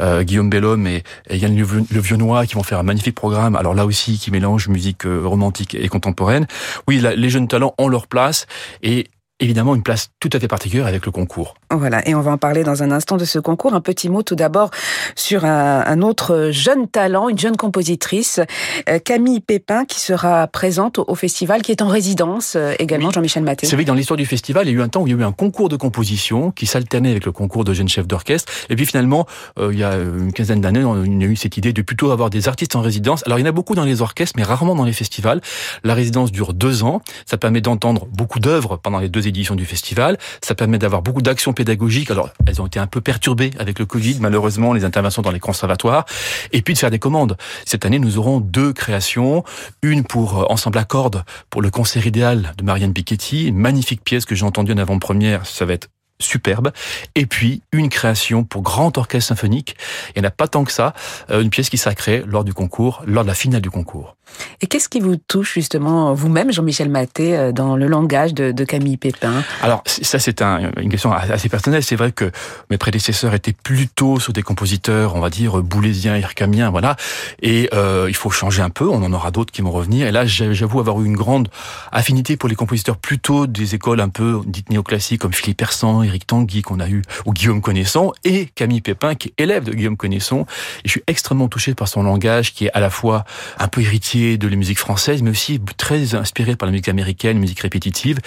euh, 0.00 0.22
Guillaume 0.22 0.50
Bellhomme 0.50 0.86
et, 0.86 1.02
Yann 1.30 1.56
Le 1.56 2.00
Vionnois 2.00 2.46
qui 2.46 2.54
vont 2.54 2.62
faire 2.62 2.78
un 2.78 2.82
magnifique 2.82 3.14
programme. 3.14 3.56
Alors 3.56 3.74
là 3.74 3.86
aussi, 3.86 4.18
qui 4.18 4.30
mélange 4.30 4.68
musique 4.68 5.06
euh, 5.06 5.22
romantique 5.24 5.74
et 5.74 5.88
contemporaine. 5.88 6.46
Oui, 6.86 7.00
la, 7.00 7.14
les 7.14 7.30
jeunes 7.30 7.48
talents 7.48 7.74
ont 7.78 7.88
leur 7.88 8.06
place 8.06 8.46
et 8.82 9.06
évidemment 9.40 9.74
une 9.74 9.82
place 9.82 10.10
tout 10.20 10.30
à 10.32 10.40
fait 10.40 10.48
particulière 10.48 10.86
avec 10.86 11.06
le 11.06 11.12
concours. 11.12 11.54
Voilà, 11.70 12.06
et 12.08 12.14
on 12.14 12.20
va 12.20 12.32
en 12.32 12.38
parler 12.38 12.64
dans 12.64 12.82
un 12.82 12.90
instant 12.90 13.16
de 13.16 13.24
ce 13.24 13.38
concours. 13.38 13.74
Un 13.74 13.80
petit 13.80 14.08
mot 14.08 14.22
tout 14.22 14.34
d'abord 14.34 14.70
sur 15.14 15.44
un, 15.44 15.84
un, 15.86 16.02
autre 16.02 16.48
jeune 16.50 16.88
talent, 16.88 17.28
une 17.28 17.38
jeune 17.38 17.56
compositrice, 17.56 18.40
euh, 18.88 18.98
Camille 18.98 19.40
Pépin, 19.40 19.84
qui 19.84 20.00
sera 20.00 20.46
présente 20.46 20.98
au 20.98 21.14
festival, 21.14 21.62
qui 21.62 21.72
est 21.72 21.82
en 21.82 21.88
résidence 21.88 22.54
euh, 22.56 22.74
également, 22.78 23.08
oui. 23.08 23.14
Jean-Michel 23.14 23.42
Maté. 23.42 23.66
C'est 23.66 23.76
vrai 23.76 23.84
que 23.84 23.88
dans 23.88 23.94
l'histoire 23.94 24.16
du 24.16 24.26
festival, 24.26 24.66
il 24.66 24.72
y 24.72 24.74
a 24.74 24.78
eu 24.78 24.82
un 24.82 24.88
temps 24.88 25.02
où 25.02 25.06
il 25.06 25.12
y 25.12 25.16
a 25.16 25.18
eu 25.18 25.24
un 25.24 25.32
concours 25.32 25.68
de 25.68 25.76
composition 25.76 26.50
qui 26.50 26.66
s'alternait 26.66 27.10
avec 27.10 27.24
le 27.24 27.32
concours 27.32 27.64
de 27.64 27.72
jeunes 27.72 27.88
chefs 27.88 28.06
d'orchestre. 28.06 28.52
Et 28.70 28.76
puis 28.76 28.86
finalement, 28.86 29.26
euh, 29.58 29.72
il 29.72 29.78
y 29.78 29.84
a 29.84 29.94
une 29.94 30.32
quinzaine 30.32 30.60
d'années, 30.60 30.84
on 30.84 31.02
a 31.02 31.24
eu 31.24 31.36
cette 31.36 31.56
idée 31.56 31.72
de 31.72 31.82
plutôt 31.82 32.10
avoir 32.10 32.30
des 32.30 32.48
artistes 32.48 32.74
en 32.76 32.80
résidence. 32.80 33.22
Alors 33.26 33.38
il 33.38 33.42
y 33.42 33.44
en 33.44 33.48
a 33.48 33.52
beaucoup 33.52 33.74
dans 33.74 33.84
les 33.84 34.02
orchestres, 34.02 34.34
mais 34.36 34.42
rarement 34.42 34.74
dans 34.74 34.84
les 34.84 34.92
festivals. 34.92 35.40
La 35.84 35.94
résidence 35.94 36.32
dure 36.32 36.54
deux 36.54 36.82
ans. 36.82 37.02
Ça 37.26 37.36
permet 37.36 37.60
d'entendre 37.60 38.06
beaucoup 38.06 38.40
d'œuvres 38.40 38.76
pendant 38.76 38.98
les 38.98 39.08
deux 39.08 39.27
éditions 39.28 39.54
du 39.54 39.64
festival. 39.64 40.18
Ça 40.42 40.54
permet 40.54 40.78
d'avoir 40.78 41.02
beaucoup 41.02 41.22
d'actions 41.22 41.52
pédagogiques. 41.52 42.10
Alors, 42.10 42.30
elles 42.46 42.60
ont 42.60 42.66
été 42.66 42.78
un 42.78 42.86
peu 42.86 43.00
perturbées 43.00 43.50
avec 43.58 43.78
le 43.78 43.86
Covid, 43.86 44.18
malheureusement, 44.20 44.72
les 44.72 44.84
interventions 44.84 45.22
dans 45.22 45.30
les 45.30 45.40
conservatoires. 45.40 46.04
Et 46.52 46.62
puis 46.62 46.74
de 46.74 46.78
faire 46.78 46.90
des 46.90 46.98
commandes. 46.98 47.36
Cette 47.64 47.84
année, 47.84 47.98
nous 47.98 48.18
aurons 48.18 48.40
deux 48.40 48.72
créations. 48.72 49.44
Une 49.82 50.04
pour 50.04 50.50
Ensemble 50.50 50.78
à 50.78 50.84
cordes, 50.84 51.24
pour 51.50 51.62
le 51.62 51.70
concert 51.70 52.06
idéal 52.06 52.52
de 52.56 52.64
Marianne 52.64 52.92
Piketty. 52.92 53.52
Magnifique 53.52 54.02
pièce 54.02 54.24
que 54.24 54.34
j'ai 54.34 54.44
entendue 54.44 54.72
en 54.72 54.78
avant-première. 54.78 55.46
Ça 55.46 55.64
va 55.64 55.74
être 55.74 55.88
superbe. 56.20 56.72
Et 57.14 57.26
puis, 57.26 57.62
une 57.72 57.88
création 57.88 58.44
pour 58.44 58.62
grand 58.62 58.98
orchestre 58.98 59.28
symphonique. 59.28 59.76
Il 60.14 60.20
n'y 60.20 60.26
en 60.26 60.28
a 60.28 60.32
pas 60.32 60.48
tant 60.48 60.64
que 60.64 60.72
ça. 60.72 60.92
Euh, 61.30 61.40
une 61.40 61.50
pièce 61.50 61.70
qui 61.70 61.78
sera 61.78 61.94
lors 62.26 62.44
du 62.44 62.54
concours, 62.54 63.02
lors 63.06 63.24
de 63.24 63.28
la 63.28 63.34
finale 63.34 63.60
du 63.60 63.70
concours. 63.70 64.16
Et 64.60 64.66
qu'est-ce 64.66 64.88
qui 64.88 65.00
vous 65.00 65.16
touche 65.16 65.54
justement, 65.54 66.14
vous-même, 66.14 66.52
Jean-Michel 66.52 66.88
Maté, 66.88 67.36
euh, 67.36 67.52
dans 67.52 67.76
le 67.76 67.86
langage 67.86 68.34
de, 68.34 68.64
Camille 68.64 68.96
Pépin? 68.96 69.42
Alors, 69.62 69.82
ça, 69.86 70.18
c'est 70.18 70.42
un, 70.42 70.70
une 70.76 70.90
question 70.90 71.12
assez 71.12 71.48
personnelle. 71.48 71.82
C'est 71.82 71.96
vrai 71.96 72.12
que 72.12 72.30
mes 72.70 72.76
prédécesseurs 72.76 73.34
étaient 73.34 73.54
plutôt 73.54 74.20
sur 74.20 74.32
des 74.32 74.42
compositeurs, 74.42 75.14
on 75.14 75.20
va 75.20 75.30
dire, 75.30 75.62
boulésiens, 75.62 76.16
hircamiens, 76.16 76.70
voilà. 76.70 76.96
Et 77.40 77.70
euh, 77.72 78.06
il 78.08 78.14
faut 78.14 78.30
changer 78.30 78.62
un 78.62 78.70
peu. 78.70 78.88
On 78.88 79.02
en 79.02 79.12
aura 79.12 79.30
d'autres 79.30 79.52
qui 79.52 79.62
vont 79.62 79.70
revenir. 79.70 80.06
Et 80.06 80.12
là, 80.12 80.26
j'avoue 80.26 80.80
avoir 80.80 81.00
eu 81.00 81.06
une 81.06 81.16
grande 81.16 81.48
affinité 81.92 82.36
pour 82.36 82.48
les 82.48 82.56
compositeurs 82.56 82.96
plutôt 82.96 83.46
des 83.46 83.74
écoles 83.74 84.00
un 84.00 84.08
peu 84.08 84.40
dites 84.46 84.70
néoclassiques, 84.70 85.20
comme 85.20 85.32
Philippe 85.32 85.58
Persan, 85.58 86.02
Éric 86.02 86.26
Tanguy 86.26 86.62
qu'on 86.62 86.80
a 86.80 86.88
eu, 86.88 87.02
ou 87.26 87.32
Guillaume 87.32 87.60
Connaisson, 87.60 88.12
et 88.24 88.46
Camille 88.46 88.80
Pépin, 88.80 89.14
qui 89.14 89.28
est 89.28 89.42
élève 89.42 89.64
de 89.64 89.72
Guillaume 89.72 89.96
Connaisson. 89.96 90.46
Et 90.84 90.88
je 90.88 90.90
suis 90.90 91.02
extrêmement 91.06 91.48
touché 91.48 91.74
par 91.74 91.88
son 91.88 92.02
langage, 92.02 92.54
qui 92.54 92.66
est 92.66 92.72
à 92.72 92.80
la 92.80 92.90
fois 92.90 93.24
un 93.58 93.68
peu 93.68 93.80
héritier 93.80 94.17
de 94.18 94.48
la 94.48 94.56
musique 94.56 94.78
française, 94.78 95.22
mais 95.22 95.30
aussi 95.30 95.60
très 95.76 96.14
inspiré 96.14 96.56
par 96.56 96.66
la 96.66 96.72
musique 96.72 96.88
américaine, 96.88 97.38
musique 97.38 97.60
répétitive. 97.60 98.18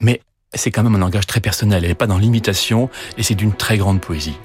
Mais 0.00 0.20
c'est 0.54 0.70
quand 0.70 0.82
même 0.82 0.94
un 0.94 0.98
langage 0.98 1.26
très 1.26 1.40
personnel. 1.40 1.82
Elle 1.84 1.90
n'est 1.90 1.94
pas 1.94 2.06
dans 2.06 2.18
l'imitation, 2.18 2.90
et 3.18 3.22
c'est 3.22 3.34
d'une 3.34 3.52
très 3.52 3.78
grande 3.78 4.00
poésie. 4.00 4.36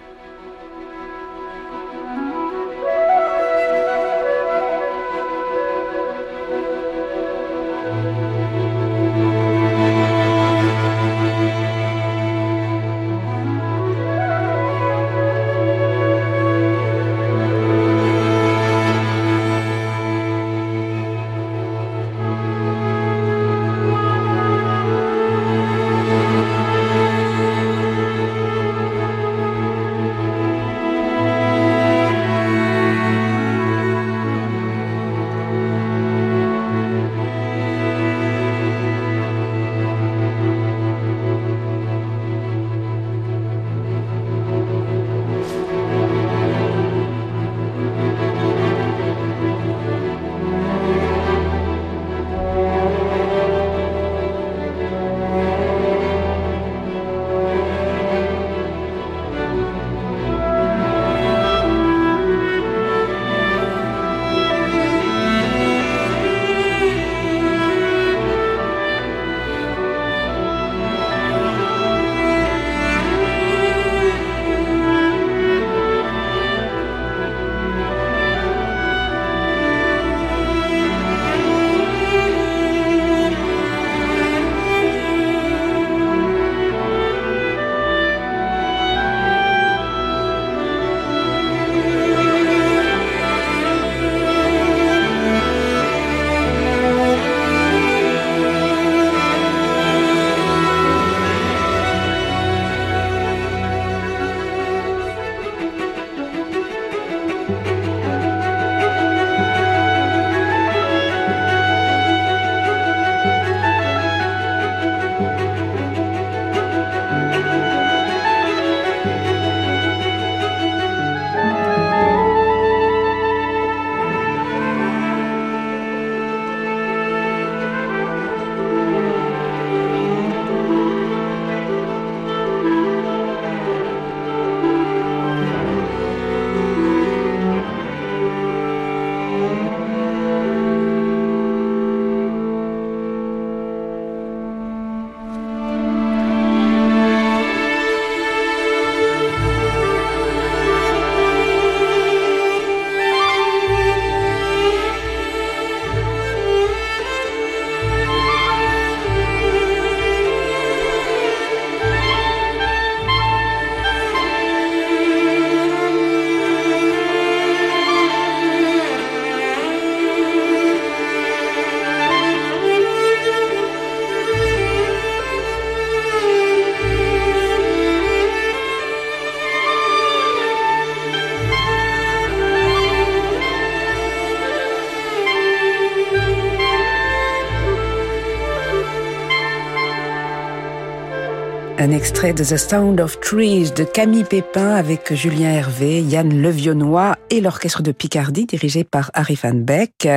Extrait 192.26 192.56
The 192.56 192.58
Sound 192.58 193.02
of 193.02 193.20
Trees 193.20 193.72
de 193.72 193.84
Camille 193.84 194.24
Pépin 194.24 194.74
avec 194.76 195.14
Julien 195.14 195.52
Hervé, 195.52 196.02
Yann 196.02 196.42
Levionnois 196.42 197.18
et 197.30 197.42
l'orchestre 197.42 197.82
de 197.82 197.92
Picardie 197.92 198.46
dirigé 198.46 198.84
par 198.84 199.12
Harry 199.14 199.38
Van 199.42 199.54
Beck. 199.54 200.08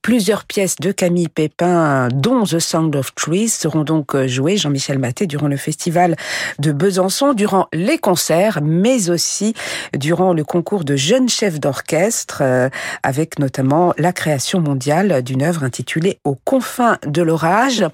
Plusieurs 0.00 0.44
pièces 0.44 0.76
de 0.76 0.92
Camille 0.92 1.28
Pépin, 1.28 2.08
dont 2.08 2.44
The 2.44 2.58
Sound 2.58 2.94
of 2.96 3.14
Trees, 3.14 3.48
seront 3.48 3.84
donc 3.84 4.16
jouées, 4.26 4.56
Jean-Michel 4.56 4.98
Maté, 4.98 5.26
durant 5.26 5.48
le 5.48 5.56
festival 5.56 6.16
de 6.58 6.72
Besançon, 6.72 7.34
durant 7.34 7.66
les 7.72 7.98
concerts, 7.98 8.60
mais 8.62 9.10
aussi 9.10 9.54
durant 9.96 10.32
le 10.32 10.44
concours 10.44 10.84
de 10.84 10.96
jeunes 10.96 11.28
chefs 11.28 11.60
d'orchestre, 11.60 12.38
euh, 12.42 12.68
avec 13.02 13.38
notamment 13.38 13.92
la 13.98 14.12
création 14.12 14.60
mondiale 14.60 15.22
d'une 15.22 15.42
œuvre 15.42 15.64
intitulée 15.64 16.18
Aux 16.24 16.36
confins 16.36 16.98
de 17.06 17.22
l'orage. 17.22 17.84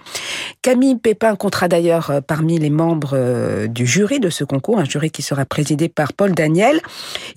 Camille 0.63 0.97
Pépin 0.97 1.35
comptera 1.37 1.69
d'ailleurs 1.69 2.11
euh, 2.11 2.21
parmi 2.21 2.59
les 2.59 2.71
membres 2.71 3.15
euh, 3.65 3.69
du 3.69 3.87
jury 3.87 4.21
de 4.21 4.31
ce 4.31 4.45
concours, 4.45 4.79
un 4.79 4.85
jury 4.85 5.11
qui 5.11 5.23
sera 5.23 5.45
présidé 5.45 5.89
par 5.89 6.13
Paul 6.13 6.33
Daniel. 6.33 6.81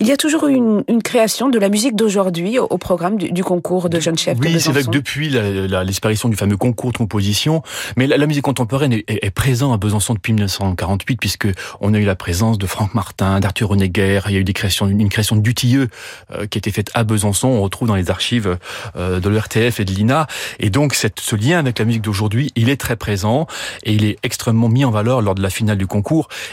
Il 0.00 0.06
y 0.06 0.12
a 0.12 0.16
toujours 0.16 0.46
une, 0.46 0.84
une 0.88 1.02
création 1.02 1.48
de 1.48 1.58
la 1.58 1.68
musique 1.68 1.96
d'aujourd'hui 1.96 2.58
au, 2.58 2.78
programme 2.78 3.16
du, 3.16 3.44
concours 3.44 3.88
de 3.88 4.00
jeunes 4.00 4.18
chefs. 4.18 4.38
Oui, 4.40 4.60
c'est 4.60 4.70
vrai 4.70 4.84
que 4.84 4.90
depuis 4.90 5.30
l'exparition 5.30 6.28
du 6.28 6.36
fameux 6.36 6.56
concours 6.56 6.92
de 6.92 6.98
composition, 6.98 7.62
mais 7.96 8.06
la, 8.06 8.26
musique 8.26 8.44
contemporaine 8.44 8.92
est, 8.92 9.04
est, 9.08 9.30
présente 9.30 9.72
à 9.74 9.76
Besançon 9.76 10.14
depuis 10.14 10.32
1948, 10.32 11.16
puisque 11.16 11.48
on 11.80 11.94
a 11.94 11.98
eu 11.98 12.04
la 12.04 12.16
présence 12.16 12.58
de 12.58 12.66
Franck 12.66 12.94
Martin, 12.94 13.40
d'Arthur 13.40 13.70
Honegger, 13.70 14.20
il 14.28 14.34
y 14.34 14.36
a 14.36 14.40
eu 14.40 14.44
des 14.44 14.52
créations, 14.52 14.86
une 14.86 15.08
création 15.08 15.36
de 15.36 15.40
Dutilleux 15.40 15.88
euh, 16.32 16.46
qui 16.46 16.58
a 16.58 16.60
été 16.60 16.70
faite 16.70 16.90
à 16.94 17.04
Besançon, 17.04 17.48
on 17.48 17.62
retrouve 17.62 17.88
dans 17.88 17.94
les 17.94 18.10
archives 18.10 18.58
euh, 18.96 19.20
de 19.20 19.28
l'ERTF 19.28 19.80
et 19.80 19.84
de 19.84 19.92
l'INA, 19.92 20.26
et 20.58 20.70
donc 20.70 20.94
cette, 20.94 21.20
ce 21.20 21.36
lien 21.36 21.58
avec 21.58 21.78
la 21.78 21.84
musique 21.84 22.02
d'aujourd'hui, 22.02 22.52
il 22.56 22.68
est 22.68 22.80
très 22.80 22.96
présent 22.96 23.46
et 23.84 23.92
il 23.92 24.04
est 24.04 24.18
extrêmement 24.22 24.68
mis 24.68 24.84
en 24.84 24.90
valeur 24.90 25.22
lors 25.22 25.34
de 25.34 25.42
la 25.42 25.50
finale 25.50 25.78
du 25.78 25.86
concours. 25.86 26.07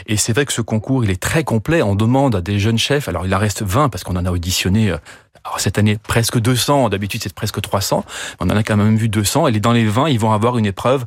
Et 0.06 0.16
c'est 0.16 0.32
vrai 0.32 0.44
que 0.44 0.52
ce 0.52 0.60
concours, 0.60 1.04
il 1.04 1.10
est 1.10 1.20
très 1.20 1.44
complet. 1.44 1.82
On 1.82 1.94
demande 1.94 2.36
à 2.36 2.40
des 2.40 2.58
jeunes 2.58 2.78
chefs, 2.78 3.08
alors 3.08 3.26
il 3.26 3.34
en 3.34 3.38
reste 3.38 3.62
20 3.62 3.88
parce 3.88 4.04
qu'on 4.04 4.16
en 4.16 4.24
a 4.24 4.30
auditionné 4.30 4.90
euh, 4.90 4.96
alors 5.44 5.60
cette 5.60 5.78
année, 5.78 5.96
presque 5.96 6.40
200. 6.40 6.88
D'habitude, 6.88 7.22
c'est 7.22 7.32
presque 7.32 7.60
300. 7.60 8.04
On 8.40 8.50
en 8.50 8.56
a 8.56 8.62
quand 8.64 8.76
même 8.76 8.96
vu 8.96 9.08
200. 9.08 9.46
Et 9.46 9.60
dans 9.60 9.72
les 9.72 9.84
20, 9.84 10.08
ils 10.08 10.18
vont 10.18 10.32
avoir 10.32 10.58
une 10.58 10.66
épreuve. 10.66 11.04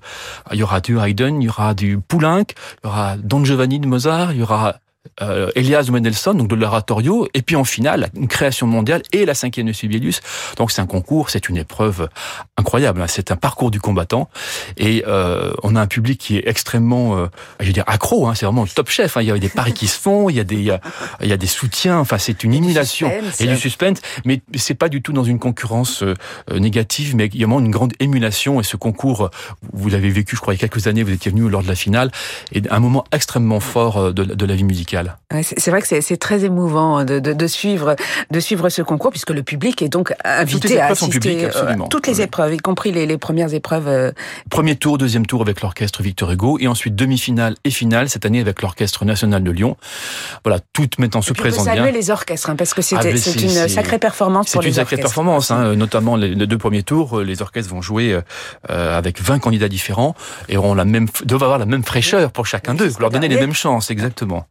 Il 0.52 0.58
y 0.58 0.64
aura 0.64 0.80
du 0.80 0.98
Haydn, 0.98 1.42
il 1.42 1.46
y 1.46 1.50
aura 1.50 1.74
du 1.74 2.00
Poulenc, 2.00 2.46
il 2.84 2.86
y 2.86 2.88
aura 2.88 3.18
Don 3.18 3.44
Giovanni 3.44 3.80
de 3.80 3.88
Mozart, 3.88 4.32
il 4.32 4.40
y 4.40 4.42
aura 4.42 4.78
euh, 5.22 5.50
Elias 5.56 5.88
Mendelssohn, 5.92 6.38
donc 6.38 6.48
de 6.48 6.56
l'oratorio, 6.56 7.28
et 7.34 7.42
puis 7.42 7.56
en 7.56 7.64
finale, 7.64 8.10
une 8.16 8.28
création 8.28 8.68
mondiale 8.68 9.02
et 9.12 9.26
la 9.26 9.34
cinquième 9.34 9.68
de 9.68 9.74
Sibelius. 9.74 10.22
Donc 10.58 10.72
c'est 10.72 10.82
un 10.82 10.86
concours, 10.86 11.30
c'est 11.30 11.50
une 11.50 11.58
épreuve 11.58 12.10
incroyable, 12.58 13.02
hein. 13.02 13.08
c'est 13.08 13.32
un 13.32 13.36
parcours 13.36 13.72
du 13.72 13.80
combattant, 13.80 14.30
et 14.78 15.04
euh, 15.08 15.54
on 15.64 15.76
a 15.76 15.82
un 15.82 15.88
public 15.88 16.20
qui 16.20 16.38
est 16.38 16.48
extrêmement, 16.48 17.18
euh, 17.18 17.28
je 17.60 17.68
veux 17.68 17.74
dire, 17.74 17.84
accro, 17.88 18.28
hein, 18.28 18.36
c'est 18.36 18.46
vraiment 18.46 18.64
le 18.64 18.70
top 18.70 18.90
chef, 18.90 19.18
hein. 19.18 19.22
il 19.22 19.28
y 19.28 19.32
a 19.32 19.38
des 19.38 19.50
paris 19.50 19.74
qui 19.74 19.88
se 19.88 20.00
font, 20.00 20.30
il 20.30 20.36
y 20.36 20.40
a 20.40 20.44
des, 20.44 20.74
il 21.22 21.28
y 21.28 21.34
a, 21.34 21.38
des 21.38 21.48
soutiens, 21.48 22.00
enfin 22.00 22.18
c'est 22.18 22.44
une 22.44 22.54
émulation 22.54 23.12
et 23.40 23.48
du 23.48 23.58
suspense, 23.58 24.00
mais 24.26 24.42
c'est 24.56 24.74
pas 24.74 24.90
du 24.90 25.02
tout 25.02 25.14
dans 25.14 25.24
une 25.24 25.40
concurrence 25.40 26.04
euh, 26.04 26.14
négative, 26.52 27.16
mais 27.16 27.28
il 27.28 27.40
y 27.40 27.44
a 27.44 27.48
vraiment 27.48 27.66
une 27.66 27.72
grande 27.72 27.94
émulation, 28.00 28.60
et 28.60 28.64
ce 28.64 28.76
concours, 28.78 29.30
vous 29.74 29.90
l'avez 29.90 30.10
vécu, 30.10 30.36
je 30.36 30.42
crois, 30.42 30.54
il 30.54 30.62
y 30.62 30.64
a 30.64 30.68
quelques 30.68 30.88
années, 30.88 31.04
vous 31.04 31.14
étiez 31.14 31.32
venu 31.32 31.50
lors 31.50 31.64
de 31.64 31.68
la 31.68 31.76
finale, 31.76 32.12
et 32.52 32.62
un 32.70 32.80
moment 32.80 33.06
extrêmement 33.12 33.60
fort 33.60 34.14
de, 34.14 34.24
de 34.24 34.46
la 34.46 34.56
vie 34.56 34.64
musicale. 34.64 34.88
C'est 35.43 35.69
vrai 35.69 35.82
que 35.82 35.88
c'est 35.88 36.17
très 36.17 36.43
émouvant 36.43 37.04
de, 37.06 37.19
de, 37.19 37.34
de, 37.34 37.47
suivre, 37.47 37.95
de 38.32 38.39
suivre 38.39 38.69
ce 38.69 38.82
concours, 38.82 39.12
puisque 39.12 39.30
le 39.30 39.43
public 39.43 39.82
est 39.82 39.89
donc 39.89 40.13
invité 40.25 40.80
à 40.80 40.88
assister 40.88 41.45
euh, 41.45 41.75
toutes 41.89 42.08
les 42.08 42.21
épreuves, 42.21 42.56
y 42.56 42.58
compris 42.58 42.91
les, 42.91 43.06
les 43.06 43.17
premières 43.17 43.54
épreuves. 43.54 43.88
Euh, 43.88 44.12
Premier 44.49 44.75
tour, 44.75 44.97
deuxième 44.97 45.25
tour 45.28 45.41
avec 45.41 45.62
l'orchestre 45.62 46.02
Victor 46.02 46.32
Hugo, 46.32 46.58
et 46.60 46.67
ensuite 46.67 46.95
demi-finale 46.95 47.56
et 47.63 47.69
finale 47.69 48.10
cette 48.10 48.25
année 48.25 48.39
avec 48.39 48.62
l'orchestre 48.62 49.06
national 49.06 49.43
de 49.43 49.52
Lyon. 49.52 49.78
Voilà, 50.43 50.60
toutes 50.73 50.97
maintenant 50.97 51.21
se 51.21 51.34
présentent 51.34 51.65
bien. 51.65 51.75
saluer 51.75 51.91
les 51.91 52.10
orchestres, 52.10 52.49
hein, 52.49 52.56
parce 52.56 52.73
que 52.73 52.82
c'est 52.82 52.95
ah, 52.95 53.08
une 53.08 53.69
sacrée 53.69 53.99
performance 53.99 54.52
pour 54.52 54.62
les 54.62 54.69
orchestres. 54.69 54.89
C'est 54.89 54.95
une 54.95 54.97
sacrée 54.97 55.02
performance, 55.02 55.52
hein, 55.52 55.75
notamment 55.75 56.15
les, 56.15 56.36
deux 56.36 56.58
premiers 56.58 56.84
tours, 56.84 57.21
les 57.21 57.41
orchestres 57.41 57.71
vont 57.71 57.82
jouer 57.82 58.19
euh, 58.69 58.97
avec 58.97 59.21
20 59.21 59.39
candidats 59.39 59.69
différents 59.69 60.15
et 60.47 60.58
auront 60.58 60.73
la 60.73 60.86
même, 60.86 61.08
doivent 61.23 61.43
avoir 61.43 61.60
la 61.60 61.67
même 61.67 61.84
fraîcheur 61.84 62.32
pour 62.32 62.47
chacun 62.47 62.73
d'eux, 62.73 62.91
leur 62.99 63.12
donner 63.12 63.28
les 63.28 63.39
mêmes 63.39 63.54
chances, 63.54 63.91
exactement. 63.91 64.47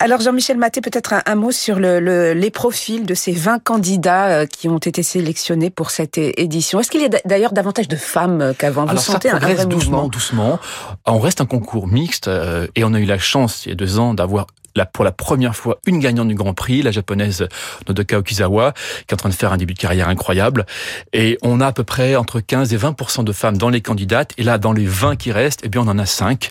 Alors 0.00 0.20
Jean-Michel 0.20 0.56
Maté, 0.56 0.80
peut-être 0.80 1.14
un, 1.26 1.34
mot 1.34 1.52
sur 1.52 1.78
le, 1.78 2.32
les 2.32 2.50
profils 2.50 3.06
de 3.06 3.14
ces 3.14 3.32
20 3.32 3.62
candidats 3.62 4.28
euh, 4.28 4.46
qui 4.46 4.68
ont 4.68 4.78
été 4.78 5.02
sélectionnés 5.02 5.70
pour 5.70 5.90
cette 5.90 6.18
édition. 6.18 6.80
Est-ce 6.80 6.90
qu'il 6.90 7.02
y 7.02 7.04
a 7.04 7.20
d'ailleurs 7.24 7.52
davantage 7.52 7.88
de 7.88 7.96
femmes 7.96 8.52
qu'avant? 8.58 8.84
Vous 8.86 8.96
sentez 8.96 9.30
un 9.30 9.38
vrai 9.38 9.64
doucement, 9.66 10.08
doucement. 10.08 10.58
On 11.06 11.18
reste 11.18 11.40
un 11.40 11.46
concours 11.46 11.86
mixte 11.86 12.28
euh, 12.28 12.66
et 12.74 12.84
on 12.84 12.94
a 12.94 13.00
eu 13.00 13.04
la 13.04 13.18
chance 13.18 13.66
il 13.66 13.70
y 13.70 13.72
a 13.72 13.76
deux 13.76 13.98
ans 13.98 14.14
d'avoir 14.14 14.46
pour 14.92 15.04
la 15.04 15.12
première 15.12 15.56
fois 15.56 15.78
une 15.86 15.98
gagnante 15.98 16.28
du 16.28 16.34
Grand 16.34 16.54
Prix, 16.54 16.82
la 16.82 16.90
japonaise 16.90 17.46
Nodoka 17.88 18.18
Okizawa, 18.18 18.72
qui 19.06 19.12
est 19.12 19.14
en 19.14 19.16
train 19.16 19.28
de 19.28 19.34
faire 19.34 19.52
un 19.52 19.56
début 19.56 19.74
de 19.74 19.78
carrière 19.78 20.08
incroyable. 20.08 20.66
Et 21.12 21.38
on 21.42 21.60
a 21.60 21.66
à 21.66 21.72
peu 21.72 21.84
près 21.84 22.16
entre 22.16 22.40
15 22.40 22.72
et 22.72 22.76
20% 22.76 23.24
de 23.24 23.32
femmes 23.32 23.58
dans 23.58 23.68
les 23.68 23.80
candidates. 23.80 24.32
Et 24.38 24.42
là, 24.42 24.58
dans 24.58 24.72
les 24.72 24.86
20 24.86 25.16
qui 25.16 25.32
restent, 25.32 25.60
eh 25.64 25.68
bien, 25.68 25.82
on 25.82 25.88
en 25.88 25.98
a 25.98 26.06
5. 26.06 26.50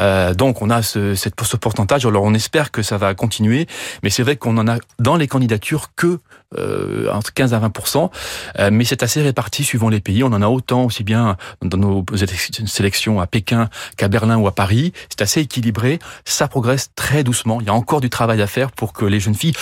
Euh, 0.00 0.34
donc, 0.34 0.62
on 0.62 0.70
a 0.70 0.82
ce, 0.82 1.14
cette, 1.14 1.34
ce 1.40 1.56
pourcentage. 1.56 2.06
Alors, 2.06 2.24
on 2.24 2.34
espère 2.34 2.70
que 2.70 2.82
ça 2.82 2.98
va 2.98 3.14
continuer. 3.14 3.66
Mais 4.02 4.10
c'est 4.10 4.22
vrai 4.22 4.36
qu'on 4.36 4.56
en 4.58 4.68
a 4.68 4.78
dans 4.98 5.16
les 5.16 5.28
candidatures 5.28 5.90
que 5.96 6.18
euh, 6.56 7.10
entre 7.10 7.32
15 7.32 7.54
à 7.54 7.60
20% 7.60 8.10
euh, 8.58 8.70
mais 8.72 8.84
c'est 8.84 9.02
assez 9.02 9.20
réparti 9.20 9.64
suivant 9.64 9.88
les 9.88 10.00
pays. 10.00 10.22
On 10.22 10.28
en 10.28 10.42
a 10.42 10.48
autant 10.48 10.84
aussi 10.84 11.02
bien 11.02 11.36
dans 11.62 11.78
nos 11.78 12.04
sélections 12.66 13.20
à 13.20 13.26
Pékin 13.26 13.68
qu'à 13.96 14.08
Berlin 14.08 14.36
ou 14.36 14.46
à 14.46 14.54
Paris. 14.54 14.92
C'est 15.08 15.22
assez 15.22 15.40
équilibré. 15.40 15.98
Ça 16.24 16.48
progresse 16.48 16.90
très 16.94 17.24
doucement. 17.24 17.60
Il 17.60 17.66
y 17.66 17.70
a 17.70 17.74
encore 17.74 18.00
du 18.00 18.10
travail 18.10 18.40
à 18.42 18.46
faire 18.46 18.70
pour 18.70 18.92
que 18.92 19.04
les 19.04 19.20
jeunes 19.20 19.34
filles 19.34 19.54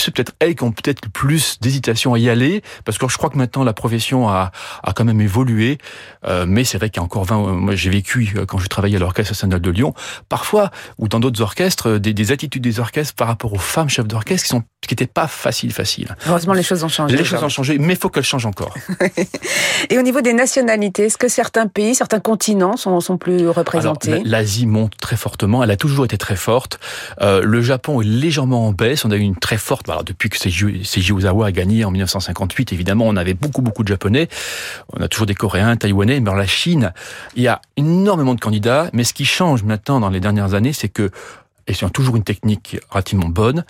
c'est 0.00 0.10
peut-être 0.10 0.32
elles 0.40 0.54
qui 0.54 0.64
ont 0.64 0.72
peut-être 0.72 1.08
plus 1.10 1.58
d'hésitation 1.60 2.14
à 2.14 2.18
y 2.18 2.28
aller, 2.28 2.62
parce 2.84 2.98
que 2.98 3.08
je 3.08 3.16
crois 3.16 3.30
que 3.30 3.38
maintenant 3.38 3.64
la 3.64 3.72
profession 3.72 4.28
a, 4.28 4.52
a 4.82 4.92
quand 4.92 5.04
même 5.04 5.20
évolué, 5.20 5.78
euh, 6.26 6.46
mais 6.46 6.64
c'est 6.64 6.78
vrai 6.78 6.90
qu'il 6.90 7.00
y 7.00 7.02
a 7.02 7.04
encore 7.04 7.24
20, 7.24 7.54
moi 7.54 7.74
j'ai 7.74 7.90
vécu 7.90 8.32
euh, 8.36 8.46
quand 8.46 8.58
je 8.58 8.68
travaillais 8.68 8.96
à 8.96 9.00
l'Orchestre 9.00 9.32
national 9.32 9.60
de 9.60 9.70
Lyon, 9.70 9.94
parfois, 10.28 10.70
ou 10.98 11.08
dans 11.08 11.20
d'autres 11.20 11.42
orchestres, 11.42 11.98
des, 11.98 12.14
des, 12.14 12.32
attitudes 12.32 12.62
des 12.62 12.80
orchestres 12.80 13.14
par 13.14 13.28
rapport 13.28 13.52
aux 13.52 13.58
femmes 13.58 13.88
chefs 13.88 14.06
d'orchestre 14.06 14.44
qui 14.44 14.48
sont 14.50 14.64
qui 14.86 14.94
n'étaient 14.94 15.06
pas 15.06 15.26
faciles, 15.26 15.72
faciles. 15.72 16.16
Heureusement, 16.26 16.54
les 16.54 16.62
choses 16.62 16.82
ont 16.84 16.88
changé. 16.88 17.16
Les 17.16 17.24
choses 17.24 17.42
ont 17.42 17.48
changé, 17.48 17.78
mais 17.78 17.94
il 17.94 17.98
faut 17.98 18.08
qu'elles 18.08 18.24
changent 18.24 18.46
encore. 18.46 18.74
Et 19.90 19.98
au 19.98 20.02
niveau 20.02 20.20
des 20.20 20.32
nationalités, 20.32 21.06
est-ce 21.06 21.18
que 21.18 21.28
certains 21.28 21.66
pays, 21.66 21.94
certains 21.94 22.20
continents 22.20 22.76
sont, 22.76 23.00
sont 23.00 23.18
plus 23.18 23.48
représentés? 23.48 24.22
L'Asie 24.24 24.66
monte 24.66 24.96
très 24.98 25.16
fortement, 25.16 25.62
elle 25.62 25.70
a 25.70 25.76
toujours 25.76 26.04
été 26.04 26.16
très 26.16 26.36
forte. 26.36 26.78
Euh, 27.20 27.42
le 27.42 27.60
Japon 27.60 28.00
est 28.00 28.06
légèrement 28.06 28.66
en 28.66 28.72
baisse, 28.72 29.04
on 29.04 29.10
a 29.10 29.16
eu 29.16 29.20
une 29.20 29.36
très 29.36 29.58
forte 29.58 29.87
alors 29.90 30.04
depuis 30.04 30.28
que 30.28 30.36
Seiji 30.38 31.12
Ozawa 31.12 31.46
a 31.46 31.52
gagné 31.52 31.84
en 31.84 31.90
1958, 31.90 32.72
évidemment, 32.72 33.06
on 33.06 33.16
avait 33.16 33.34
beaucoup, 33.34 33.62
beaucoup 33.62 33.82
de 33.82 33.88
Japonais. 33.88 34.28
On 34.92 35.00
a 35.00 35.08
toujours 35.08 35.26
des 35.26 35.34
Coréens, 35.34 35.76
Taïwanais. 35.76 36.20
Mais 36.20 36.26
dans 36.26 36.34
la 36.34 36.46
Chine, 36.46 36.92
il 37.36 37.42
y 37.42 37.48
a 37.48 37.60
énormément 37.76 38.34
de 38.34 38.40
candidats. 38.40 38.90
Mais 38.92 39.04
ce 39.04 39.12
qui 39.12 39.24
change 39.24 39.62
maintenant 39.62 40.00
dans 40.00 40.10
les 40.10 40.20
dernières 40.20 40.54
années, 40.54 40.72
c'est 40.72 40.88
que 40.88 41.10
et 41.68 41.74
c'est 41.74 41.90
toujours 41.90 42.16
une 42.16 42.24
technique 42.24 42.78
relativement 42.88 43.28
bonne, 43.28 43.64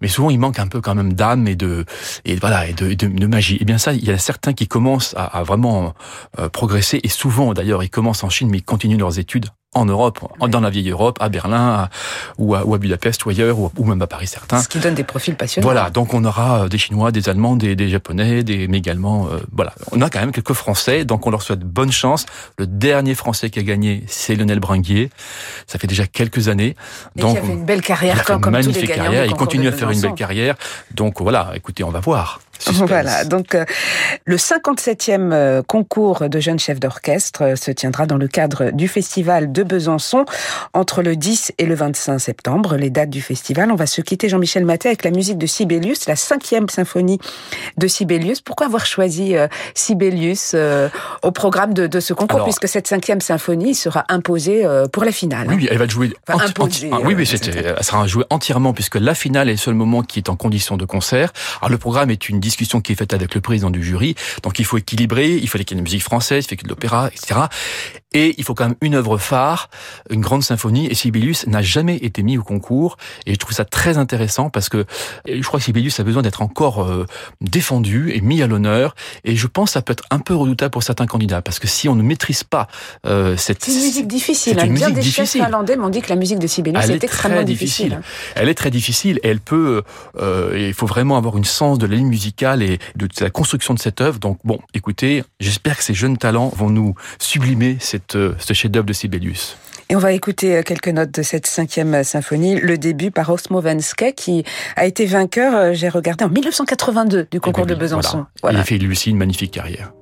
mais 0.00 0.08
souvent 0.08 0.30
il 0.30 0.38
manque 0.38 0.58
un 0.58 0.68
peu 0.68 0.80
quand 0.80 0.94
même 0.94 1.12
d'âme 1.12 1.46
et 1.46 1.54
de 1.54 1.84
et 2.24 2.36
voilà 2.36 2.66
et 2.66 2.72
de, 2.72 2.94
de, 2.94 3.26
magie. 3.26 3.56
Et 3.56 3.58
eh 3.60 3.64
bien 3.66 3.76
ça, 3.76 3.92
il 3.92 4.02
y 4.02 4.10
a 4.10 4.16
certains 4.16 4.54
qui 4.54 4.66
commencent 4.66 5.14
à, 5.18 5.24
à 5.24 5.42
vraiment 5.42 5.92
euh, 6.38 6.48
progresser 6.48 7.00
et 7.02 7.08
souvent 7.08 7.52
d'ailleurs 7.52 7.82
ils 7.82 7.90
commencent 7.90 8.24
en 8.24 8.30
Chine 8.30 8.48
mais 8.50 8.58
ils 8.58 8.64
continuent 8.64 8.96
leurs 8.96 9.18
études 9.18 9.46
en 9.74 9.86
Europe, 9.86 10.20
dans 10.48 10.60
la 10.60 10.68
vieille 10.68 10.90
Europe, 10.90 11.16
à 11.20 11.30
Berlin, 11.30 11.88
ou, 12.36 12.54
à, 12.54 12.64
ou 12.64 12.74
à, 12.74 12.78
Budapest, 12.78 13.24
ou 13.24 13.30
ailleurs, 13.30 13.56
ou, 13.58 13.84
même 13.84 14.02
à 14.02 14.06
Paris 14.06 14.26
certains. 14.26 14.60
Ce 14.60 14.68
qui 14.68 14.78
donne 14.78 14.94
des 14.94 15.04
profils 15.04 15.34
passionnants. 15.34 15.66
Voilà, 15.66 15.88
donc 15.88 16.12
on 16.12 16.24
aura 16.24 16.64
euh, 16.64 16.68
des 16.68 16.76
Chinois, 16.76 17.10
des 17.10 17.30
Allemands, 17.30 17.56
des, 17.56 17.74
des 17.74 17.88
Japonais, 17.88 18.42
des, 18.42 18.68
mais 18.68 18.78
également, 18.78 19.28
euh, 19.28 19.38
voilà, 19.50 19.72
on 19.90 20.02
a 20.02 20.10
quand 20.10 20.20
même 20.20 20.32
quelques 20.32 20.52
Français, 20.52 21.06
donc 21.06 21.26
on 21.26 21.30
leur 21.30 21.40
souhaite 21.40 21.60
bonne 21.60 21.90
chance. 21.90 22.26
Le 22.58 22.66
dernier 22.66 23.14
Français 23.14 23.48
qui 23.48 23.60
a 23.60 23.62
gagné, 23.62 24.04
c'est 24.08 24.34
Lionel 24.34 24.60
Bringuier. 24.60 25.08
Ça 25.66 25.78
fait 25.78 25.86
déjà 25.86 26.06
quelques 26.06 26.48
années. 26.48 26.76
donc, 27.16 27.36
il 27.36 27.38
a 27.38 27.42
fait 27.42 27.52
une 27.52 27.64
belle 27.64 27.82
carrière, 27.82 28.24
comme, 28.24 28.42
comme 28.42 28.60
tous 28.60 28.72
les 28.72 28.86
carrière. 28.86 29.24
Il 29.24 29.34
continue 29.34 29.68
à 29.68 29.72
faire 29.72 29.90
une 29.90 30.00
belle 30.00 30.14
carrière. 30.14 30.54
Donc 30.90 31.22
voilà, 31.22 31.52
écoutez, 31.54 31.82
on 31.82 31.90
va 31.90 32.00
voir. 32.00 32.40
Voilà, 32.70 33.24
donc 33.24 33.54
euh, 33.54 33.64
le 34.24 34.36
57e 34.36 35.32
euh, 35.32 35.62
concours 35.62 36.28
de 36.28 36.40
jeunes 36.40 36.58
chefs 36.58 36.80
d'orchestre 36.80 37.42
euh, 37.42 37.56
se 37.56 37.70
tiendra 37.70 38.06
dans 38.06 38.16
le 38.16 38.28
cadre 38.28 38.70
du 38.70 38.88
festival 38.88 39.52
de 39.52 39.62
Besançon 39.62 40.24
entre 40.72 41.02
le 41.02 41.16
10 41.16 41.52
et 41.58 41.66
le 41.66 41.74
25 41.74 42.18
septembre. 42.18 42.76
Les 42.76 42.90
dates 42.90 43.10
du 43.10 43.22
festival, 43.22 43.70
on 43.72 43.76
va 43.76 43.86
se 43.86 44.00
quitter 44.00 44.28
Jean-Michel 44.28 44.64
Maté 44.64 44.88
avec 44.88 45.04
la 45.04 45.10
musique 45.10 45.38
de 45.38 45.46
Sibelius, 45.46 46.06
la 46.06 46.16
cinquième 46.16 46.68
symphonie 46.68 47.18
de 47.76 47.86
Sibelius. 47.86 48.40
Pourquoi 48.40 48.66
avoir 48.66 48.86
choisi 48.86 49.34
Sibelius 49.74 50.54
au 51.22 51.30
programme 51.30 51.74
de, 51.74 52.00
ce 52.00 52.14
concours, 52.14 52.44
puisque 52.44 52.68
cette 52.68 52.86
cinquième 52.86 53.20
symphonie 53.20 53.74
sera 53.74 54.04
imposée 54.08 54.66
pour 54.92 55.04
la 55.04 55.12
finale 55.12 55.48
Oui, 55.48 55.68
elle 55.70 55.78
va 55.78 55.86
jouer. 55.86 56.12
Enfin, 56.28 56.46
imposée, 56.46 56.90
ah, 56.92 56.98
oui, 57.02 57.14
oui, 57.14 57.28
elle 57.30 57.84
sera 57.84 58.06
jouée 58.06 58.24
entièrement, 58.30 58.72
puisque 58.72 58.96
la 58.96 59.14
finale 59.14 59.48
est 59.48 59.52
le 59.52 59.58
seul 59.58 59.74
moment 59.74 60.02
qui 60.02 60.18
est 60.18 60.28
en 60.28 60.36
condition 60.36 60.76
de 60.76 60.84
concert. 60.84 61.32
Alors 61.60 61.70
le 61.70 61.78
programme 61.78 62.10
est 62.10 62.28
une 62.28 62.40
discussion 62.52 62.80
qui 62.80 62.92
est 62.92 62.96
faite 62.96 63.14
avec 63.14 63.34
le 63.34 63.40
président 63.40 63.70
du 63.70 63.82
jury. 63.82 64.14
Donc 64.42 64.58
il 64.58 64.64
faut 64.64 64.78
équilibrer, 64.78 65.36
il 65.36 65.48
fallait 65.48 65.64
qu'il 65.64 65.76
y 65.76 65.78
ait 65.78 65.80
une 65.80 65.84
musique 65.84 66.02
française, 66.02 66.44
il 66.44 66.48
faut 66.48 66.56
qu'il 66.56 66.58
y 66.58 66.66
ait 66.66 66.68
de 66.68 66.74
l'opéra, 66.74 67.08
etc. 67.08 67.40
Et 68.14 68.34
il 68.36 68.44
faut 68.44 68.54
quand 68.54 68.68
même 68.68 68.76
une 68.80 68.94
œuvre 68.94 69.16
phare, 69.18 69.70
une 70.10 70.20
grande 70.20 70.42
symphonie. 70.42 70.86
Et 70.86 70.94
Sibelius 70.94 71.46
n'a 71.46 71.62
jamais 71.62 71.96
été 71.96 72.22
mis 72.22 72.36
au 72.36 72.42
concours. 72.42 72.96
Et 73.26 73.32
je 73.32 73.38
trouve 73.38 73.54
ça 73.54 73.64
très 73.64 73.98
intéressant 73.98 74.50
parce 74.50 74.68
que 74.68 74.84
je 75.26 75.42
crois 75.42 75.60
que 75.60 75.64
Sibelius 75.64 75.98
a 75.98 76.04
besoin 76.04 76.22
d'être 76.22 76.42
encore 76.42 76.84
euh, 76.84 77.06
défendu 77.40 78.12
et 78.14 78.20
mis 78.20 78.42
à 78.42 78.46
l'honneur. 78.46 78.94
Et 79.24 79.36
je 79.36 79.46
pense 79.46 79.70
que 79.70 79.72
ça 79.74 79.82
peut 79.82 79.92
être 79.92 80.04
un 80.10 80.18
peu 80.18 80.34
redoutable 80.34 80.70
pour 80.70 80.82
certains 80.82 81.06
candidats 81.06 81.42
parce 81.42 81.58
que 81.58 81.66
si 81.66 81.88
on 81.88 81.94
ne 81.94 82.02
maîtrise 82.02 82.44
pas 82.44 82.68
euh, 83.06 83.36
cette... 83.36 83.64
C'est 83.64 83.72
une 83.72 83.86
musique 83.86 84.08
difficile. 84.08 84.60
Hein. 84.60 84.66
Bien 84.66 84.90
des 84.90 85.02
chefs 85.02 85.30
finlandais 85.30 85.76
m'ont 85.76 85.88
dit 85.88 86.02
que 86.02 86.10
la 86.10 86.16
musique 86.16 86.38
de 86.38 86.46
Sibelius 86.46 86.88
est, 86.88 87.04
extrêmement 87.04 87.42
difficile. 87.42 88.00
Elle 88.34 88.48
est 88.48 88.54
très 88.54 88.70
difficile 88.70 89.20
et 89.22 89.28
elle 89.28 89.40
peut... 89.40 89.82
Euh, 90.18 90.50
il 90.54 90.74
faut 90.74 90.86
vraiment 90.86 91.16
avoir 91.16 91.36
une 91.36 91.44
sens 91.44 91.78
de 91.78 91.86
la 91.86 91.96
ligne 91.96 92.08
musicale 92.08 92.41
et 92.42 92.78
de 92.96 93.08
la 93.20 93.30
construction 93.30 93.74
de 93.74 93.78
cette 93.78 94.00
œuvre. 94.00 94.18
Donc 94.18 94.38
bon, 94.44 94.58
écoutez, 94.74 95.24
j'espère 95.40 95.76
que 95.76 95.84
ces 95.84 95.94
jeunes 95.94 96.16
talents 96.16 96.52
vont 96.56 96.70
nous 96.70 96.94
sublimer 97.18 97.76
cette 97.80 98.16
euh, 98.16 98.34
ce 98.38 98.52
chef-d'œuvre 98.52 98.86
de 98.86 98.92
Sibelius. 98.92 99.56
Et 99.88 99.96
on 99.96 99.98
va 99.98 100.12
écouter 100.12 100.56
euh, 100.56 100.62
quelques 100.62 100.88
notes 100.88 101.12
de 101.12 101.22
cette 101.22 101.46
cinquième 101.46 102.02
symphonie. 102.02 102.58
Le 102.58 102.78
début 102.78 103.10
par 103.10 103.30
Osmo 103.30 103.60
Venske, 103.60 104.14
qui 104.16 104.44
a 104.76 104.86
été 104.86 105.06
vainqueur, 105.06 105.54
euh, 105.54 105.70
j'ai 105.72 105.88
regardé, 105.88 106.24
en 106.24 106.28
1982 106.28 107.28
du 107.30 107.40
concours 107.40 107.64
eh 107.64 107.68
ben 107.68 107.74
de 107.74 107.80
Besançon. 107.80 108.26
Voilà. 108.42 108.58
Il 108.58 108.60
a 108.62 108.64
fait 108.64 108.78
lui 108.78 108.90
aussi 108.90 109.10
une 109.10 109.18
magnifique 109.18 109.52
carrière. 109.52 109.92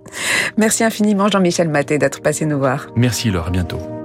Merci 0.57 0.85
infiniment 0.85 1.29
Jean-Michel 1.29 1.69
Maté 1.69 1.99
d'être 1.99 2.23
passé 2.23 2.47
nous 2.47 2.59
voir. 2.59 2.87
Merci 2.97 3.31
Laure, 3.31 3.49
à 3.49 3.51
bientôt. 3.51 4.00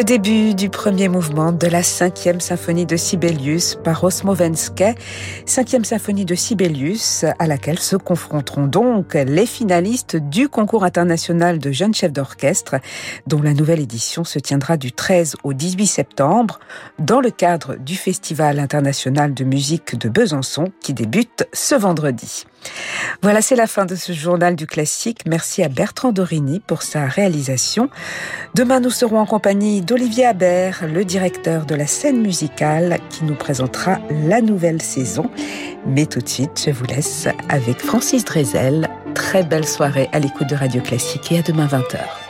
Le 0.00 0.04
début 0.04 0.54
du 0.54 0.70
premier 0.70 1.10
mouvement 1.10 1.52
de 1.52 1.66
la 1.66 1.82
cinquième 1.82 2.40
symphonie 2.40 2.86
de 2.86 2.96
Sibelius 2.96 3.76
par 3.84 4.02
Osmo 4.02 4.34
cinquième 5.44 5.84
symphonie 5.84 6.24
de 6.24 6.34
Sibelius 6.34 7.26
à 7.38 7.46
laquelle 7.46 7.78
se 7.78 7.96
confronteront 7.96 8.66
donc 8.66 9.12
les 9.12 9.44
finalistes 9.44 10.16
du 10.16 10.48
concours 10.48 10.84
international 10.84 11.58
de 11.58 11.70
jeunes 11.70 11.92
chefs 11.92 12.14
d'orchestre 12.14 12.76
dont 13.26 13.42
la 13.42 13.52
nouvelle 13.52 13.80
édition 13.80 14.24
se 14.24 14.38
tiendra 14.38 14.78
du 14.78 14.90
13 14.90 15.36
au 15.44 15.52
18 15.52 15.86
septembre 15.86 16.60
dans 16.98 17.20
le 17.20 17.30
cadre 17.30 17.76
du 17.76 17.94
Festival 17.94 18.58
international 18.58 19.34
de 19.34 19.44
musique 19.44 19.98
de 19.98 20.08
Besançon 20.08 20.72
qui 20.80 20.94
débute 20.94 21.46
ce 21.52 21.74
vendredi. 21.74 22.46
Voilà, 23.22 23.42
c'est 23.42 23.56
la 23.56 23.66
fin 23.66 23.86
de 23.86 23.94
ce 23.94 24.12
journal 24.12 24.56
du 24.56 24.66
classique. 24.66 25.20
Merci 25.26 25.62
à 25.62 25.68
Bertrand 25.68 26.12
Dorini 26.12 26.60
pour 26.60 26.82
sa 26.82 27.06
réalisation. 27.06 27.90
Demain, 28.54 28.80
nous 28.80 28.90
serons 28.90 29.18
en 29.18 29.26
compagnie 29.26 29.82
d'Olivier 29.82 30.26
Habert, 30.26 30.86
le 30.86 31.04
directeur 31.04 31.66
de 31.66 31.74
la 31.74 31.86
scène 31.86 32.22
musicale, 32.22 32.98
qui 33.10 33.24
nous 33.24 33.34
présentera 33.34 33.98
la 34.26 34.40
nouvelle 34.40 34.80
saison. 34.80 35.30
Mais 35.86 36.06
tout 36.06 36.20
de 36.20 36.28
suite, 36.28 36.62
je 36.64 36.70
vous 36.70 36.84
laisse 36.84 37.28
avec 37.48 37.78
Francis 37.78 38.24
Drezel. 38.24 38.88
Très 39.14 39.42
belle 39.42 39.66
soirée 39.66 40.08
à 40.12 40.18
l'écoute 40.18 40.48
de 40.48 40.54
Radio 40.54 40.80
Classique 40.80 41.32
et 41.32 41.38
à 41.38 41.42
demain 41.42 41.66
20h. 41.66 42.29